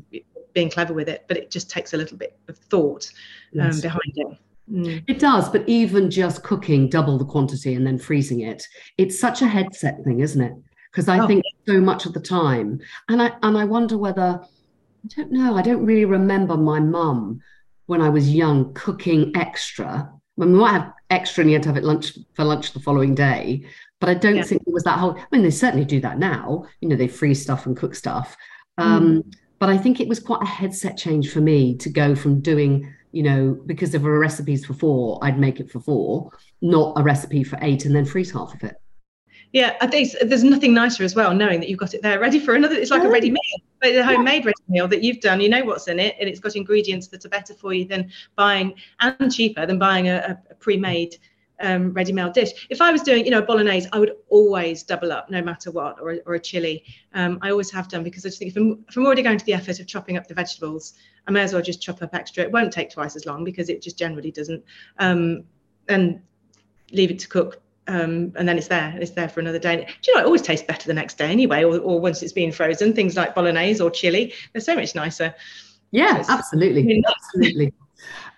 [0.53, 1.25] being clever with it.
[1.27, 3.11] But it just takes a little bit of thought
[3.53, 3.81] um, yes.
[3.81, 4.37] behind it.
[4.71, 5.03] Mm.
[5.07, 8.63] It does, but even just cooking double the quantity and then freezing it,
[8.97, 10.53] it's such a headset thing, isn't it?
[10.91, 11.27] because I Oh.
[11.27, 15.55] think so much of the time, and I and I wonder whether I don't know.
[15.57, 17.41] I don't really remember my mum
[17.87, 20.09] when I was young cooking extra.
[20.09, 22.71] I mean, we might have extra and you had to have it lunch for lunch
[22.71, 23.65] the following day,
[23.99, 24.43] but I don't Yeah.
[24.43, 25.15] think it was that whole.
[25.17, 26.63] I mean, they certainly do that now.
[26.79, 28.35] You know, they freeze stuff and cook stuff.
[28.77, 29.21] Um,
[29.59, 32.91] But I think it was quite a headset change for me to go from doing,
[33.15, 36.99] you know, because if there were recipes for four, I'd make it for four, not
[36.99, 38.75] a recipe for eight and then freeze half of it.
[39.53, 42.39] Yeah, I think there's nothing nicer as well, knowing that you've got it there ready
[42.41, 42.75] for another.
[42.75, 43.39] It's like a ready meal,
[43.81, 45.39] but a homemade ready meal that you've done.
[45.39, 48.11] You know what's in it, and it's got ingredients that are better for you than
[48.35, 51.17] buying and cheaper than buying a, a pre-made
[51.61, 52.67] um, ready-made dish.
[52.69, 55.99] If I was doing, you know, bolognese, I would always double up, no matter what,
[56.01, 56.83] or, a- or a chili.
[57.13, 59.37] Um, I always have done because I just think if I'm, if I'm already going
[59.37, 60.93] to the effort of chopping up the vegetables,
[61.27, 62.43] I may as well just chop up extra.
[62.43, 64.63] It won't take twice as long because it just generally doesn't.
[64.99, 65.43] Um,
[65.87, 66.21] and
[66.91, 68.97] leave it to cook um, and then it's there.
[68.99, 69.85] It's there for another day.
[70.01, 70.21] Do you know?
[70.21, 72.93] It always tastes better the next day anyway, or, or once it's been frozen.
[72.93, 75.35] Things like bolognese or chili, they're so much nicer.
[75.91, 76.29] Yeah, Yes.
[76.29, 77.03] absolutely.
[77.07, 77.73] Absolutely.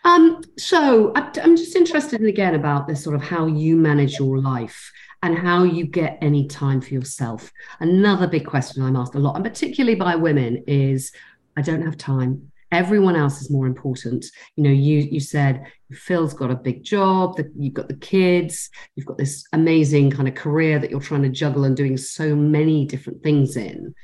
[0.03, 4.39] Um, so I'm just interested in again about this sort of how you manage your
[4.39, 4.91] life
[5.23, 7.51] and how you get any time for yourself.
[7.79, 11.11] Another big question I'm asked a lot, and particularly by women, is
[11.57, 12.51] I don't have time.
[12.71, 14.25] Everyone else is more important.
[14.55, 19.05] You know, you you said Phil's got a big job, you've got the kids, you've
[19.05, 22.85] got this amazing kind of career that you're trying to juggle and doing so many
[22.85, 23.95] different things in.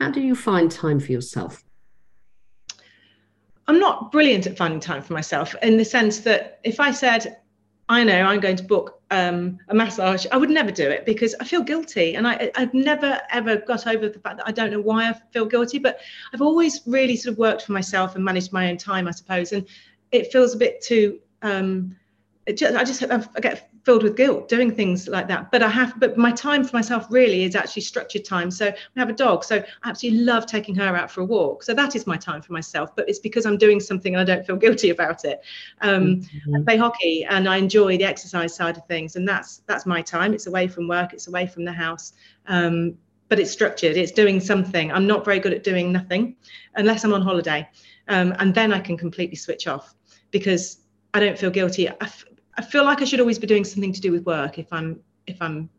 [0.00, 1.62] How do you find time for yourself?
[3.68, 7.38] I'm not brilliant at finding time for myself in the sense that if I said,
[7.88, 11.34] I know I'm going to book um, a massage, I would never do it because
[11.40, 12.14] I feel guilty.
[12.14, 15.14] And I, I've never, ever got over the fact that I don't know why I
[15.32, 16.00] feel guilty, but
[16.32, 19.52] I've always really sort of worked for myself and managed my own time, I suppose.
[19.52, 19.66] And
[20.10, 21.96] it feels a bit too, um,
[22.54, 25.50] just, I just I get filled with guilt doing things like that.
[25.50, 28.50] But I have, but my time for myself really is actually structured time.
[28.50, 31.62] So we have a dog, so I absolutely love taking her out for a walk.
[31.62, 32.94] So that is my time for myself.
[32.94, 35.40] But it's because I'm doing something and I don't feel guilty about it.
[35.80, 36.22] Um,
[36.54, 40.00] I play hockey and I enjoy the exercise side of things, and that's that's my
[40.00, 40.32] time.
[40.32, 42.12] It's away from work, it's away from the house.
[42.46, 42.96] Um,
[43.28, 43.96] but it's structured.
[43.96, 44.92] It's doing something.
[44.92, 46.36] I'm not very good at doing nothing
[46.74, 47.66] unless I'm on holiday,
[48.08, 49.94] um, and then I can completely switch off
[50.30, 50.78] because
[51.14, 51.88] I don't feel guilty.
[51.88, 51.94] I,
[52.56, 55.00] I feel like I should always be doing something to do with work if I'm
[55.26, 55.70] if I'm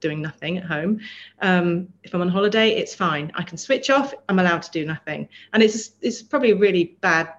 [0.00, 1.00] doing nothing at home.
[1.42, 3.32] Um, if I'm on holiday, it's fine.
[3.34, 4.14] I can switch off.
[4.28, 7.32] I'm allowed to do nothing, and it's it's probably a really bad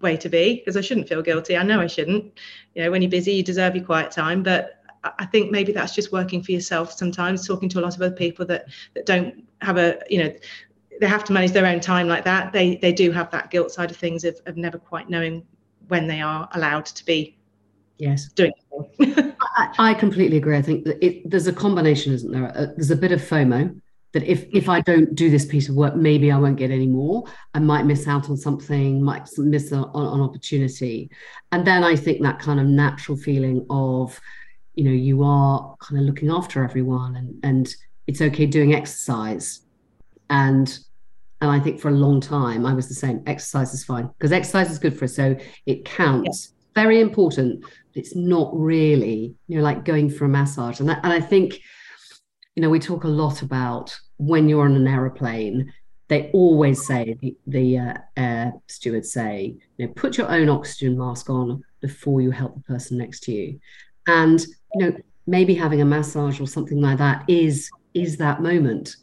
[0.00, 1.56] way to be because I shouldn't feel guilty.
[1.56, 2.38] I know I shouldn't.
[2.74, 4.74] You know, when you're busy, you deserve your quiet time, but
[5.04, 8.14] I- think maybe that's just working for yourself sometimes, talking to a lot of other
[8.14, 10.32] people that that don't have a, you know,
[11.00, 12.52] they have to manage their own time like that.
[12.52, 15.46] They they do have that guilt side of things of, of never quite knowing
[15.88, 17.37] when they are allowed to be
[17.98, 18.28] Yes.
[18.32, 18.52] doing.
[19.00, 20.56] I, I completely agree.
[20.56, 22.56] I think that it, there's a combination, isn't there?
[22.56, 23.80] Uh, there's a bit of FOMO
[24.12, 26.86] that if if I don't do this piece of work, maybe I won't get any
[26.86, 27.24] more.
[27.54, 31.10] I might miss out on something, might miss on an opportunity,
[31.52, 34.18] and then I think that kind of natural feeling of,
[34.74, 37.74] you know, you are kind of looking after everyone, and and
[38.06, 39.60] it's okay doing exercise,
[40.30, 40.78] and
[41.40, 43.22] and I think for a long time I was the same.
[43.26, 45.36] Exercise is fine because exercise is good for us, so
[45.66, 46.54] it counts.
[46.74, 47.64] Very important.
[47.98, 50.80] It's not really, you know, like going for a massage.
[50.80, 51.58] And I, and I think,
[52.54, 53.86] you know, we talk a lot about
[54.16, 55.72] when you're on an aeroplane.
[56.08, 60.96] They always say the, the uh, air stewards say, you know, put your own oxygen
[60.96, 63.60] mask on before you help the person next to you.
[64.06, 64.40] And
[64.74, 64.96] you know,
[65.26, 68.96] maybe having a massage or something like that is is that moment,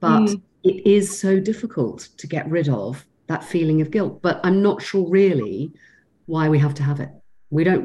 [0.00, 0.42] but Mm.
[0.64, 4.20] it is so difficult to get rid of that feeling of guilt.
[4.22, 5.70] But I'm not sure really
[6.26, 7.10] why we have to have it.
[7.50, 7.84] We don't,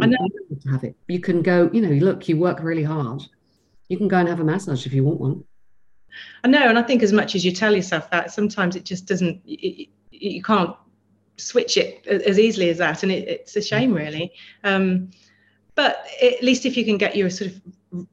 [0.66, 0.82] I we know.
[0.82, 0.96] don't have to have it.
[1.08, 3.24] You can go, you know, look, you work really hard.
[3.90, 5.44] You can go and have a massage if you want one.
[6.44, 9.08] I know, and I think as much as you tell yourself that, sometimes it just
[9.08, 9.42] doesn't.
[9.46, 10.76] You, you can't
[11.38, 14.34] switch it as easily as that, and it, it's a shame, really.
[14.64, 15.12] Um,
[15.76, 17.62] but at least if you can get your sort of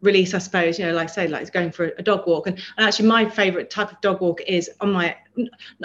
[0.01, 2.86] release, I suppose, you know, like say, like going for a dog walk, and, and
[2.86, 5.14] actually, my favourite type of dog walk is on my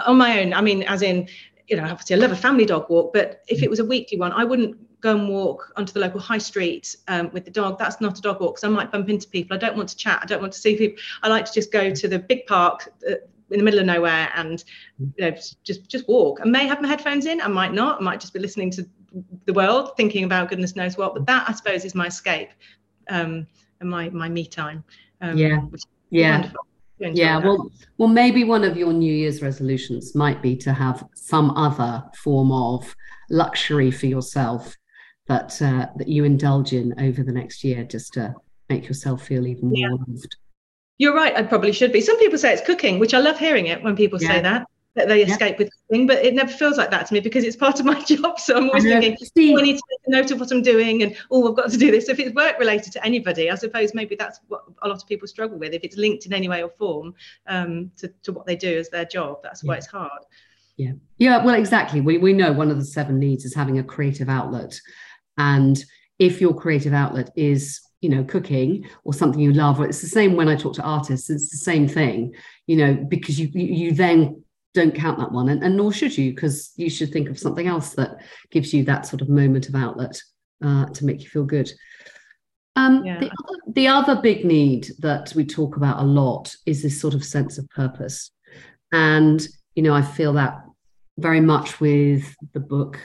[0.06, 0.54] on my own.
[0.54, 1.28] I mean, as in,
[1.68, 4.18] you know, obviously, I love a family dog walk, but if it was a weekly
[4.18, 7.78] one, I wouldn't go and walk onto the local high street um, with the dog.
[7.78, 9.56] That's not a dog walk because I might bump into people.
[9.56, 10.20] I don't want to chat.
[10.22, 11.02] I don't want to see people.
[11.22, 13.16] I like to just go to the big park uh,
[13.52, 14.64] in the middle of nowhere and
[15.00, 15.32] you know
[15.64, 16.40] just just walk.
[16.42, 17.40] I may have my headphones in.
[17.40, 18.02] I might not.
[18.02, 18.90] I might just be listening to
[19.46, 21.14] the world, thinking about goodness knows what.
[21.14, 22.50] But that, I suppose, is my escape
[23.10, 23.46] um,
[23.80, 24.84] and my my me time.
[25.22, 25.62] Um, Yeah.
[26.10, 26.32] Yeah.
[26.32, 26.66] wonderful.
[26.98, 27.46] Yeah, that.
[27.46, 32.02] well, well, maybe one of your New Year's resolutions might be to have some other
[32.16, 32.96] form of
[33.30, 34.78] luxury for yourself
[35.28, 38.36] that uh, that you indulge in over the next year, just to
[38.70, 39.90] make yourself feel even more Yeah.
[39.92, 40.36] loved.
[40.98, 41.36] You're right.
[41.36, 42.02] I probably should be.
[42.02, 44.30] Some people say it's cooking, which I love hearing it when people yeah.
[44.30, 47.20] say that that they escape with cooking, but it never feels like that to me
[47.20, 48.40] because it's part of my job.
[48.40, 51.04] So I'm always thinking, oh, I need to make a note of what I'm doing,
[51.04, 52.08] and oh, I've got to do this.
[52.08, 55.28] If it's work related to anybody, I suppose maybe that's what a lot of people
[55.28, 55.74] struggle with.
[55.74, 57.14] If it's linked in any way or form
[57.48, 60.24] um, to, to what they do as their job, that's why it's hard.
[60.78, 61.44] Yeah, yeah.
[61.44, 62.00] Well, exactly.
[62.00, 64.80] We we know one of the seven needs is having a creative outlet,
[65.38, 65.84] and
[66.20, 70.08] if your creative outlet is you know cooking or something you love or it's the
[70.08, 72.34] same when i talk to artists it's the same thing
[72.68, 74.42] you know because you you then
[74.74, 77.68] don't count that one and, and nor should you because you should think of something
[77.68, 78.18] else that
[78.52, 80.22] gives you that sort of moment of outlet
[80.64, 81.72] uh, to make you feel good
[82.78, 83.18] um, yeah.
[83.20, 87.14] the, other, the other big need that we talk about a lot is this sort
[87.14, 88.32] of sense of purpose
[88.92, 90.62] and you know i feel that
[91.18, 93.00] very much with the book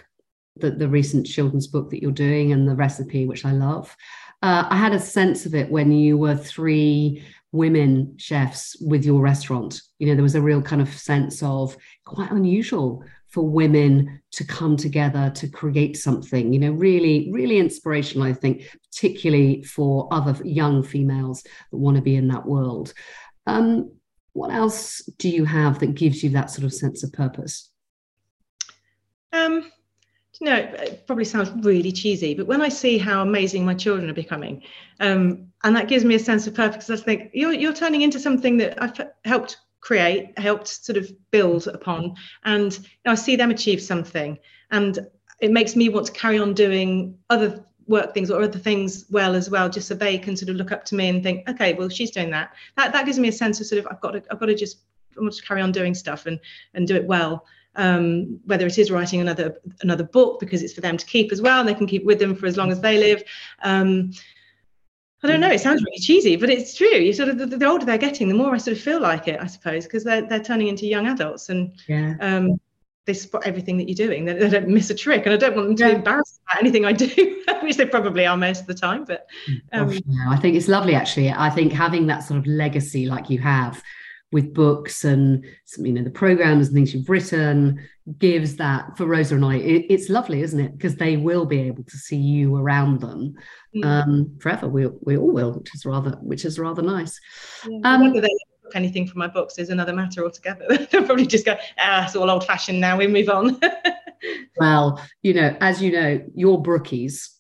[0.60, 3.96] the, the recent children's book that you're doing and the recipe which i love
[4.42, 9.20] uh, I had a sense of it when you were three women chefs with your
[9.20, 9.82] restaurant.
[9.98, 14.44] You know, there was a real kind of sense of quite unusual for women to
[14.44, 20.36] come together to create something, you know, really, really inspirational, I think, particularly for other
[20.44, 22.92] young females that want to be in that world.
[23.46, 23.92] Um,
[24.32, 27.70] what else do you have that gives you that sort of sense of purpose?
[29.32, 29.70] Um,
[30.40, 34.08] you know, it probably sounds really cheesy, but when I see how amazing my children
[34.08, 34.62] are becoming,
[34.98, 38.18] um, and that gives me a sense of purpose, I think you're you're turning into
[38.18, 42.14] something that I've helped create, helped sort of build upon,
[42.44, 44.38] and you know, I see them achieve something,
[44.70, 44.98] and
[45.40, 49.34] it makes me want to carry on doing other work things or other things well
[49.34, 51.74] as well, just so they can sort of look up to me and think, okay,
[51.74, 52.54] well, she's doing that.
[52.78, 54.54] That that gives me a sense of sort of I've got to I've got to
[54.54, 54.78] just
[55.18, 56.40] I want to carry on doing stuff and
[56.72, 57.44] and do it well
[57.76, 61.40] um, whether it is writing another another book because it's for them to keep as
[61.40, 63.22] well and they can keep with them for as long as they live
[63.62, 64.10] um,
[65.22, 65.50] I don't know.
[65.50, 66.88] It sounds really cheesy, but it's true.
[66.88, 69.28] You sort of the, the older they're getting, the more I sort of feel like
[69.28, 72.14] it, I suppose, because they're they're turning into young adults and yeah.
[72.20, 72.58] um,
[73.04, 74.24] they spot everything that you're doing.
[74.24, 75.90] They, they, don't miss a trick, and I don't want them to yeah.
[75.90, 79.04] be embarrassed about anything I do, which they probably are most of the time.
[79.04, 79.26] But
[79.72, 79.90] um,
[80.28, 81.30] I think it's lovely, actually.
[81.30, 83.82] I think having that sort of legacy, like you have,
[84.32, 85.44] with books and
[85.78, 87.80] you know the programs and things you've written
[88.18, 90.72] gives that for Rosa and I it, it's lovely isn't it?
[90.76, 93.34] Because they will be able to see you around them
[93.74, 93.84] mm.
[93.84, 94.68] um, forever.
[94.68, 97.18] We, we all will which is rather which is rather nice.
[97.68, 98.28] Yeah, um, whether they
[98.74, 100.64] anything from my books is another matter altogether.
[100.68, 103.58] They'll probably just go ah it's all old fashioned now we move on.
[104.58, 107.39] Well you know as you know your brookies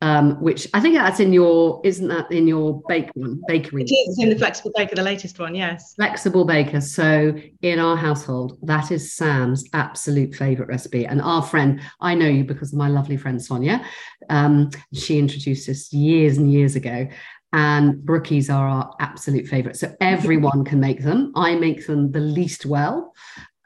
[0.00, 3.82] um, which I think that's in your, isn't that in your bake one, bakery?
[3.82, 5.94] It is in the flexible baker, the latest one, yes.
[5.94, 6.80] Flexible baker.
[6.80, 11.04] So in our household, that is Sam's absolute favorite recipe.
[11.04, 13.84] And our friend, I know you because of my lovely friend Sonia.
[14.30, 17.08] Um, she introduced us years and years ago.
[17.52, 19.76] And brookies are our absolute favorite.
[19.76, 21.32] So everyone can make them.
[21.34, 23.14] I make them the least well.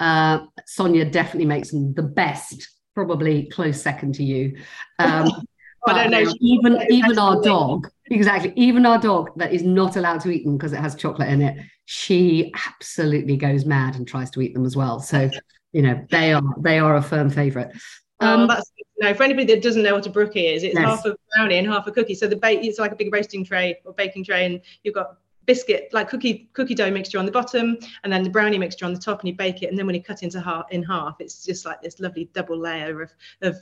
[0.01, 4.57] Uh, Sonia definitely makes them the best probably close second to you.
[4.99, 5.31] Um,
[5.87, 6.33] I don't know.
[6.41, 8.53] Even even our dog, exactly.
[8.57, 11.43] Even our dog that is not allowed to eat them because it has chocolate in
[11.43, 11.59] it.
[11.87, 15.01] She absolutely goes mad and tries to eat them as well.
[15.01, 15.31] So
[15.73, 17.69] you know they are they are a firm favourite.
[18.21, 20.63] Oh, um, oh, that's you know, for anybody that doesn't know what a brookie is,
[20.63, 20.85] it's yes.
[20.85, 22.15] half a brownie and half a cookie.
[22.15, 25.17] So the bake it's like a big roasting tray or baking tray, and you've got
[25.47, 28.95] biscuit like cookie cookie dough mixture on the bottom and then the brownie mixture on
[28.95, 31.17] the top and you bake it and then when you cut into half in half
[31.21, 33.57] it's just like this lovely double layer of of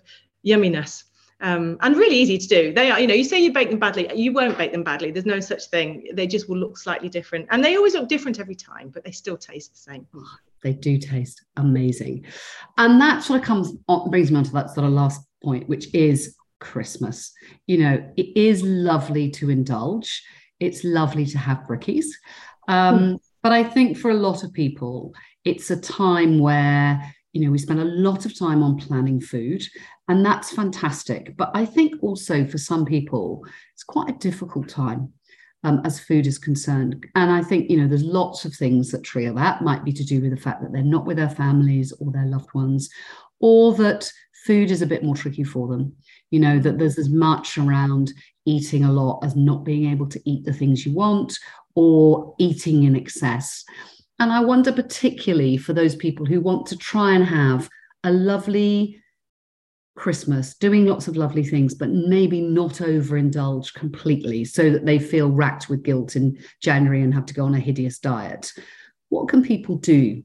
[0.45, 1.05] yumminess
[1.41, 2.72] um, and really easy to do.
[2.72, 5.11] They are, you know, you say you bake them badly, you won't bake them badly.
[5.11, 6.09] There's no such thing.
[6.12, 9.11] They just will look slightly different, and they always look different every time, but they
[9.11, 10.07] still taste the same.
[10.14, 12.26] Oh, they do taste amazing,
[12.78, 15.68] and that sort of comes on, brings me on to that sort of last point,
[15.68, 17.32] which is Christmas.
[17.66, 20.22] You know, it is lovely to indulge.
[20.59, 22.07] It's lovely to have brookies,
[22.68, 23.18] um, mm.
[23.43, 25.14] but I think for a lot of people,
[25.45, 29.62] it's a time where you know we spend a lot of time on planning food
[30.11, 31.37] and that's fantastic.
[31.37, 35.12] But I think also for some people, it's quite a difficult time.
[35.62, 37.05] Um, as food is concerned.
[37.16, 39.61] And I think, you know, there's lots of things that trigger that.
[39.61, 42.24] Might be to do with the fact that they're not with their families or their
[42.24, 42.89] loved ones,
[43.41, 44.11] or that
[44.47, 45.95] food is a bit more tricky for them.
[46.31, 48.11] You know, that there's as much around
[48.47, 51.39] eating a lot as not being able to eat the things you want
[51.74, 53.62] or eating in excess.
[54.21, 57.71] And I wonder, particularly for those people who want to try and have
[58.05, 59.03] a lovely,
[59.97, 65.31] Christmas, doing lots of lovely things, but maybe not overindulge completely so that they feel
[65.31, 68.53] racked with guilt in January and have to go on a hideous diet.
[69.09, 70.23] What can people do?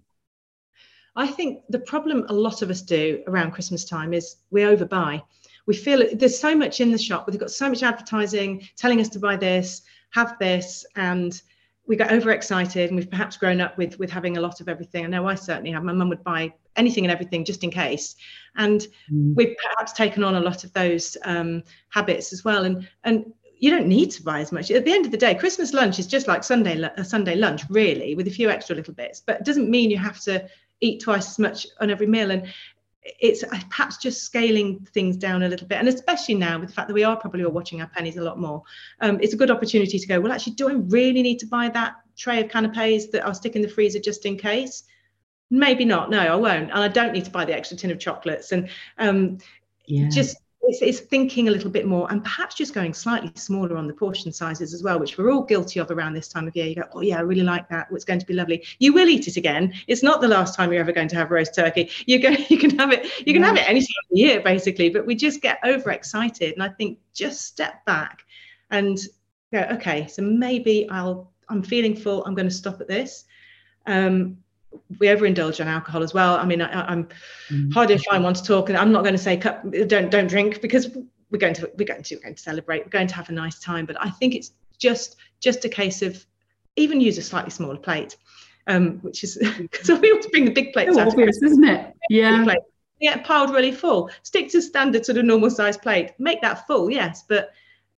[1.15, 5.21] I think the problem a lot of us do around Christmas time is we overbuy.
[5.67, 9.09] We feel there's so much in the shop, we've got so much advertising telling us
[9.09, 9.81] to buy this,
[10.11, 11.41] have this, and
[11.87, 15.05] we get overexcited and we've perhaps grown up with with having a lot of everything.
[15.05, 15.83] I know I certainly have.
[15.83, 18.15] My mum would buy anything and everything just in case,
[18.55, 19.35] and mm.
[19.35, 22.65] we've perhaps taken on a lot of those um, habits as well.
[22.65, 24.71] And and you don't need to buy as much.
[24.71, 27.61] At the end of the day, Christmas lunch is just like Sunday a Sunday lunch,
[27.69, 29.21] really, with a few extra little bits.
[29.25, 30.47] But it doesn't mean you have to
[30.81, 32.31] eat twice as much on every meal.
[32.31, 32.47] And
[33.05, 36.75] it's uh, perhaps just scaling things down a little bit and especially now with the
[36.75, 38.63] fact that we are probably all watching our pennies a lot more
[39.01, 41.69] um, it's a good opportunity to go well actually do i really need to buy
[41.69, 44.83] that tray of canapes that i'll stick in the freezer just in case
[45.51, 47.99] maybe not no i won't and i don't need to buy the extra tin of
[47.99, 49.37] chocolates and um,
[49.85, 50.09] yeah.
[50.09, 50.37] just
[50.67, 53.93] it's, it's, thinking a little bit more and perhaps just going slightly smaller on the
[53.93, 56.65] portion sizes as well, which we're all guilty of around this time of year.
[56.65, 57.87] You go, oh yeah, I really like that.
[57.91, 58.63] It's going to be lovely.
[58.79, 59.73] You will eat it again.
[59.87, 61.89] It's not the last time you're ever going to have roast turkey.
[62.05, 63.05] You go, you can have it.
[63.25, 63.47] You can yeah.
[63.47, 64.89] have it any time of the year, basically.
[64.89, 68.23] But we just get overexcited, and I think just step back
[68.71, 68.97] and
[69.53, 71.31] go, okay, so maybe I'll.
[71.47, 72.25] I'm feeling full.
[72.25, 73.25] I'm going to stop at this.
[73.85, 74.37] Um,
[74.99, 76.35] we overindulge on alcohol as well.
[76.35, 77.71] I mean, I, am mm-hmm.
[77.71, 80.95] hardly find one to talk, and I'm not going to say don't don't drink because
[81.31, 82.83] we're going to we're going to we're going to celebrate.
[82.83, 83.85] We're going to have a nice time.
[83.85, 86.25] But I think it's just just a case of
[86.75, 88.17] even use a slightly smaller plate,
[88.67, 90.97] um, which is because we always bring the big plates.
[90.97, 91.93] out obvious, isn't it?
[92.09, 92.45] Yeah.
[93.01, 94.09] Yeah, piled really full.
[94.23, 96.13] Stick to standard sort of normal size plate.
[96.17, 97.51] Make that full, yes, but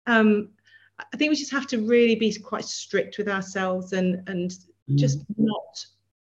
[0.07, 0.49] um,
[0.99, 4.51] I think we just have to really be quite strict with ourselves and and
[4.89, 4.97] mm.
[4.97, 5.85] just not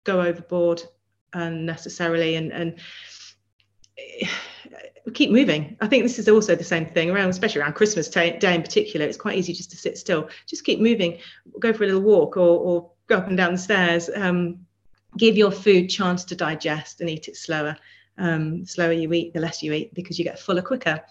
[0.07, 0.81] go overboard
[1.33, 2.79] unnecessarily and and
[5.13, 5.77] keep moving.
[5.79, 9.05] I think this is also the same thing around, especially around Christmas day, in particular.
[9.05, 10.29] It's quite easy just to sit still.
[10.47, 11.19] Just keep moving.
[11.59, 14.09] Go for a little walk or, or go up and down the stairs.
[14.13, 14.65] Um,
[15.15, 17.77] give your food chance to digest and eat it slower.
[18.17, 21.01] Um, slower you eat, the less you eat because you get fuller quicker.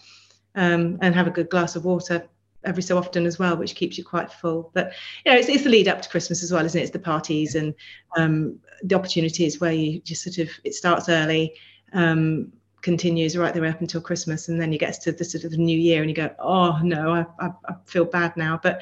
[0.53, 2.27] Um, and have a good glass of water
[2.65, 4.71] every so often as well, which keeps you quite full.
[4.73, 4.93] But
[5.25, 6.83] you know, it's, it's the lead up to Christmas as well, isn't it?
[6.83, 7.73] It's the parties and
[8.15, 11.53] um, the opportunities where you just sort of it starts early,
[11.93, 12.51] um,
[12.81, 15.51] continues right the way up until Christmas, and then you get to the sort of
[15.51, 18.59] the new year and you go, oh no, I, I, I feel bad now.
[18.61, 18.81] But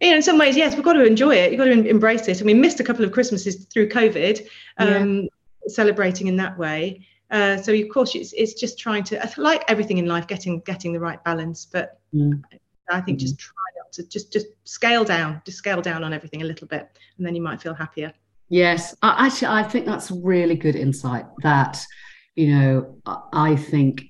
[0.00, 1.52] you know, in some ways, yes, we've got to enjoy it.
[1.52, 2.40] You've got to embrace it.
[2.40, 4.46] And we missed a couple of Christmases through COVID,
[4.78, 5.28] um, yeah.
[5.68, 7.06] celebrating in that way.
[7.30, 10.92] Uh, so of course, it's, it's just trying to, like everything in life, getting getting
[10.92, 11.66] the right balance.
[11.70, 12.42] But mm.
[12.90, 13.26] I think mm-hmm.
[13.26, 16.66] just try not to just just scale down, just scale down on everything a little
[16.66, 18.12] bit, and then you might feel happier.
[18.48, 21.26] Yes, I, actually, I think that's really good insight.
[21.42, 21.84] That
[22.34, 22.96] you know,
[23.32, 24.04] I think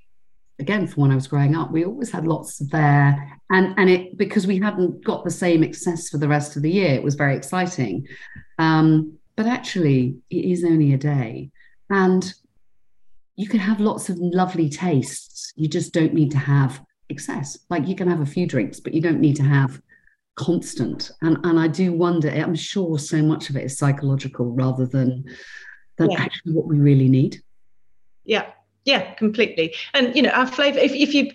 [0.58, 4.16] again from when I was growing up, we always had lots there, and and it
[4.16, 7.14] because we hadn't got the same excess for the rest of the year, it was
[7.14, 8.06] very exciting.
[8.58, 11.50] Um, but actually, it is only a day,
[11.90, 12.32] and
[13.36, 15.52] you can have lots of lovely tastes.
[15.56, 17.58] You just don't need to have excess.
[17.70, 19.80] Like you can have a few drinks, but you don't need to have
[20.36, 21.10] constant.
[21.22, 22.28] And and I do wonder.
[22.28, 25.24] I'm sure so much of it is psychological rather than
[25.96, 26.20] than yeah.
[26.20, 27.42] actually what we really need.
[28.24, 28.46] Yeah,
[28.84, 29.74] yeah, completely.
[29.92, 30.78] And you know, our flavor.
[30.78, 31.32] If if you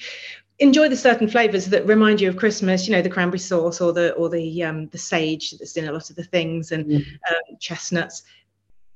[0.59, 3.93] enjoy the certain flavors that remind you of Christmas, you know, the cranberry sauce or
[3.93, 6.97] the or the um, the sage that's in a lot of the things and mm.
[7.29, 8.23] um, chestnuts.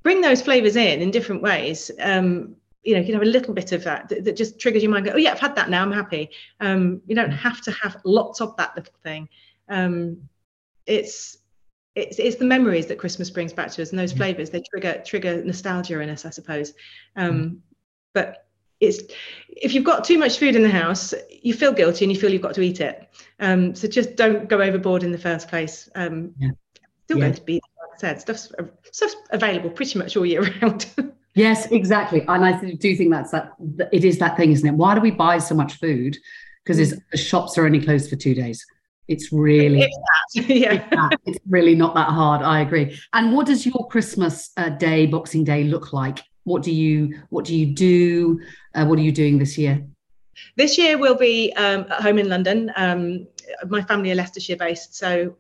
[0.02, 1.90] Bring those flavors in in different ways.
[2.00, 4.84] Um, you know, you can have a little bit of that, that, that just triggers
[4.84, 5.06] your mind.
[5.06, 5.82] Go, oh yeah, I've had that now.
[5.82, 6.30] I'm happy.
[6.60, 9.30] Um, you don't have to have lots of that little thing.
[9.70, 10.30] Um,
[10.86, 11.38] it's
[11.96, 15.02] it's it's the memories that Christmas brings back to us, and those flavors they trigger
[15.06, 16.74] trigger nostalgia in us, I suppose.
[17.16, 17.60] Um, mm.
[18.14, 18.48] But
[18.80, 19.02] it's
[19.48, 22.32] if you've got too much food in the house, you feel guilty and you feel
[22.32, 23.10] you've got to eat it.
[23.40, 25.90] Um, so just don't go overboard in the first place.
[25.96, 26.50] Um, yeah.
[27.06, 27.26] Still yeah.
[27.26, 28.52] going to be, like I said, stuff's
[28.92, 30.88] stuff's available pretty much all year round.
[31.36, 32.22] Yes, exactly.
[32.28, 33.54] And I do think that's that.
[33.92, 34.74] It is that thing, isn't it?
[34.74, 36.18] Why do we buy so much food?
[36.64, 38.64] Because the shops are only closed for two days.
[39.08, 42.42] It's really, it's yeah, it's, it's, really not that hard.
[42.42, 42.98] I agree.
[43.12, 46.20] And what does your Christmas uh, day, Boxing Day, look like?
[46.46, 48.40] What do you What do you do?
[48.76, 49.86] Uh, what are you doing this year?
[50.56, 52.72] This year we'll be um, at home in London.
[52.76, 53.28] Um,
[53.68, 55.36] my family are Leicestershire based, so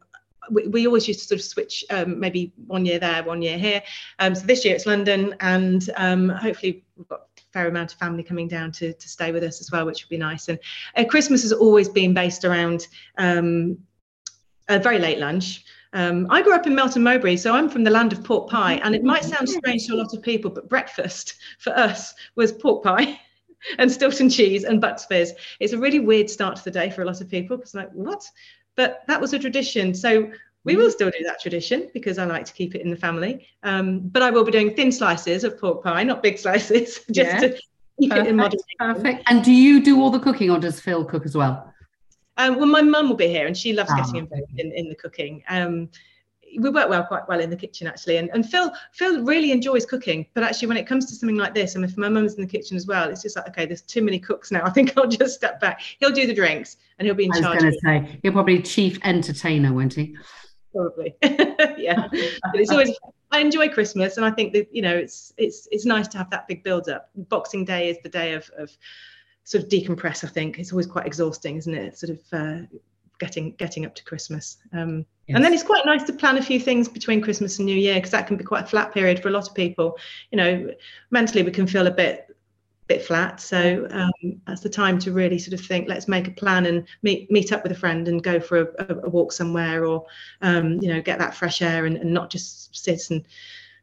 [0.50, 3.58] we, we always used to sort of switch um, maybe one year there, one year
[3.58, 3.82] here.
[4.20, 8.00] Um, so this year it's London, and um, hopefully we've got a fair amount of
[8.00, 10.48] family coming down to, to stay with us as well, which would be nice.
[10.50, 10.60] And
[10.96, 12.88] uh, Christmas has always been based around
[13.18, 13.78] um,
[14.70, 15.64] a very late lunch.
[15.94, 18.82] Um, I grew up in Melton Mowbray, so I'm from the land of pork pie,
[18.84, 22.52] and it might sound strange to a lot of people, but breakfast for us was
[22.52, 23.20] pork pie.
[23.78, 25.34] and Stilton cheese and Bucks fizz.
[25.60, 27.92] It's a really weird start to the day for a lot of people because like,
[27.92, 28.30] what?
[28.76, 29.94] But that was a tradition.
[29.94, 30.32] So
[30.64, 33.48] we will still do that tradition because I like to keep it in the family.
[33.64, 37.32] Um, but I will be doing thin slices of pork pie, not big slices, just
[37.32, 37.40] yeah.
[37.40, 37.50] to
[38.00, 38.66] keep perfect, it in moderation.
[38.80, 39.24] Perfect.
[39.28, 41.74] And do you do all the cooking or does Phil cook as well?
[42.38, 43.98] Um, well, my mum will be here and she loves oh.
[43.98, 45.44] getting involved in, in the cooking.
[45.50, 45.90] Um,
[46.60, 48.18] we work well quite well in the kitchen actually.
[48.18, 51.54] And, and phil phil really enjoys cooking but actually when it comes to something like
[51.54, 53.82] this and if my mum's in the kitchen as well it's just like okay there's
[53.82, 54.62] too many cooks now.
[54.66, 55.82] I think i'll just step back.
[56.00, 58.32] He'll do the drinks and he'll be in I was charge going to say he'll
[58.32, 60.16] probably chief entertainer won't he?
[60.74, 61.16] Probably.
[61.78, 62.08] Yeah.
[62.10, 62.98] But it's always
[63.32, 66.30] i enjoy christmas and i think that you know it's it's it's nice to have
[66.30, 67.10] that big build up.
[67.16, 68.72] Boxing day is the day of of
[69.44, 70.60] sort of decompress i think.
[70.60, 71.98] It's always quite exhausting isn't it?
[71.98, 72.66] Sort of uh,
[73.20, 74.58] getting getting up to Christmas.
[74.74, 75.36] Um, yes.
[75.36, 77.96] And then it's quite nice to plan a few things between Christmas and New Year
[77.96, 79.98] because that can be quite a flat period for a lot of people.
[80.32, 80.72] You know,
[81.12, 82.34] mentally we can feel a bit
[82.88, 83.40] bit flat.
[83.40, 86.86] So um, that's the time to really sort of think, let's make a plan and
[87.02, 90.06] meet meet up with a friend and go for a, a walk somewhere or
[90.42, 93.24] um, you know get that fresh air and, and not just sit and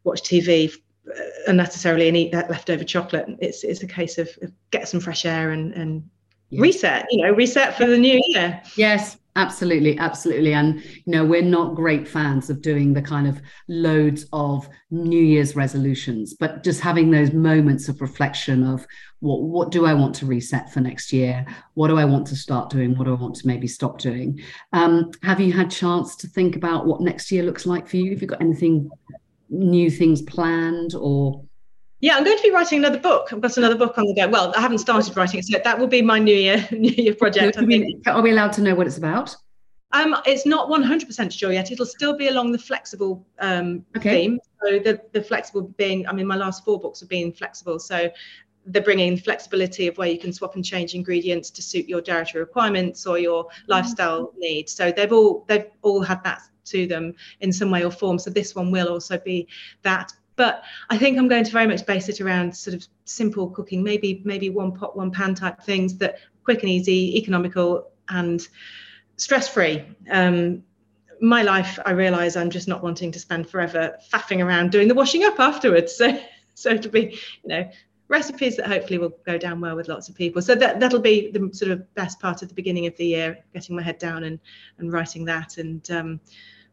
[0.05, 0.73] watch TV
[1.09, 3.27] uh, unnecessarily and eat that leftover chocolate.
[3.41, 6.09] It's it's a case of, of get some fresh air and and
[6.51, 6.61] yes.
[6.61, 7.07] reset.
[7.11, 8.61] You know, reset for the new year.
[8.77, 10.53] Yes, Absolutely, absolutely.
[10.55, 15.23] And, you know, we're not great fans of doing the kind of loads of New
[15.23, 18.85] Year's resolutions, but just having those moments of reflection of
[19.21, 21.47] what, what do I want to reset for next year?
[21.75, 22.97] What do I want to start doing?
[22.99, 24.41] What do I want to maybe stop doing?
[24.73, 28.11] Um, have you had chance to think about what next year looks like for you?
[28.11, 28.91] Have you got anything,
[29.49, 31.45] new things planned or
[32.01, 33.33] yeah, I'm going to be writing another book.
[33.33, 34.29] I've got another book on the go.
[34.29, 37.15] Well, I haven't started writing it, so that will be my New Year New Year
[37.15, 37.59] project.
[37.59, 39.37] Are we, are we allowed to know what it's about?
[39.93, 41.73] Um, it's not 100% sure yet.
[41.73, 44.23] It'll still be along the flexible um, okay.
[44.23, 44.39] theme.
[44.63, 47.79] So the the flexible being, I mean, my last four books have been flexible.
[47.79, 48.11] So
[48.67, 52.45] they're bringing flexibility of where you can swap and change ingredients to suit your dietary
[52.45, 54.73] requirements or your lifestyle needs.
[54.73, 58.19] So they've all they've all had that to them in some way or form.
[58.19, 59.49] So this one will also be
[59.83, 60.13] that.
[60.41, 63.83] But I think I'm going to very much base it around sort of simple cooking,
[63.83, 68.41] maybe maybe one pot, one pan type things that quick and easy, economical, and
[69.19, 69.85] stress free.
[70.11, 70.63] Um,
[71.21, 74.95] my life, I realise I'm just not wanting to spend forever faffing around doing the
[74.95, 76.01] washing up afterwards.
[76.55, 77.71] So, so to be, you know,
[78.09, 80.41] recipes that hopefully will go down well with lots of people.
[80.41, 83.45] So that that'll be the sort of best part of the beginning of the year,
[83.53, 84.41] getting my head down and
[84.79, 85.91] and writing that and.
[85.91, 86.21] Um,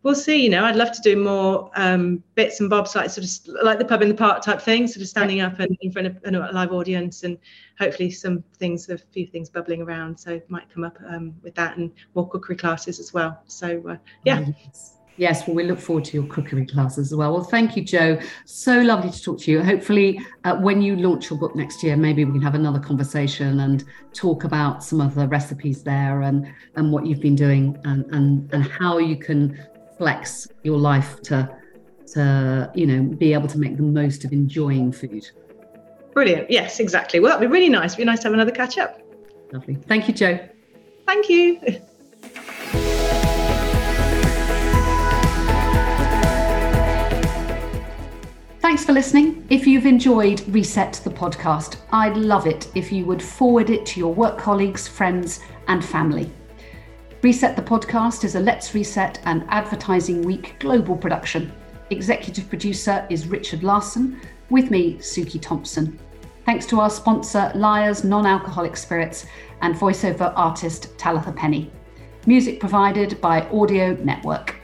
[0.03, 0.43] we'll see.
[0.43, 3.79] You know, I'd love to do more um, bits and bobs, like sort of like
[3.79, 6.17] the pub in the park type thing, sort of standing up and in front of
[6.25, 7.37] a live audience, and
[7.79, 10.17] hopefully some things, a few things bubbling around.
[10.17, 13.41] So might come up um, with that and more cookery classes as well.
[13.47, 14.45] So uh, yeah.
[15.19, 17.33] Yes, well, we look forward to your cookery classes as well.
[17.33, 18.19] Well, thank you, Jo.
[18.45, 19.63] So lovely to talk to you.
[19.63, 23.61] Hopefully, uh, when you launch your book next year, maybe we can have another conversation
[23.61, 23.83] and
[24.13, 28.53] talk about some of the recipes there and and what you've been doing and and
[28.53, 29.59] and how you can
[29.97, 31.49] flex your life to
[32.13, 35.29] to you know be able to make the most of enjoying food.
[36.13, 36.49] Brilliant.
[36.49, 37.19] Yes exactly.
[37.19, 37.91] Well that'd be really nice.
[37.93, 39.01] It'd be nice to have another catch up
[39.51, 39.75] lovely.
[39.75, 40.39] Thank you Jo.
[41.05, 41.59] thank you.
[48.59, 49.47] Thanks for listening.
[49.49, 53.99] If you've enjoyed Reset the podcast, I'd love it if you would forward it to
[53.99, 55.39] your work colleagues, friends,
[55.69, 56.29] and family.
[57.23, 61.51] Reset the Podcast is a Let's Reset and Advertising Week global production.
[61.89, 65.97] Executive producer is Richard Larson, with me, Suki Thompson.
[66.45, 69.25] Thanks to our sponsor, Lyre's Non Alcoholic Spirits,
[69.63, 71.71] and voiceover artist Talitha Penny.
[72.27, 74.56] Music provided by Audio Network.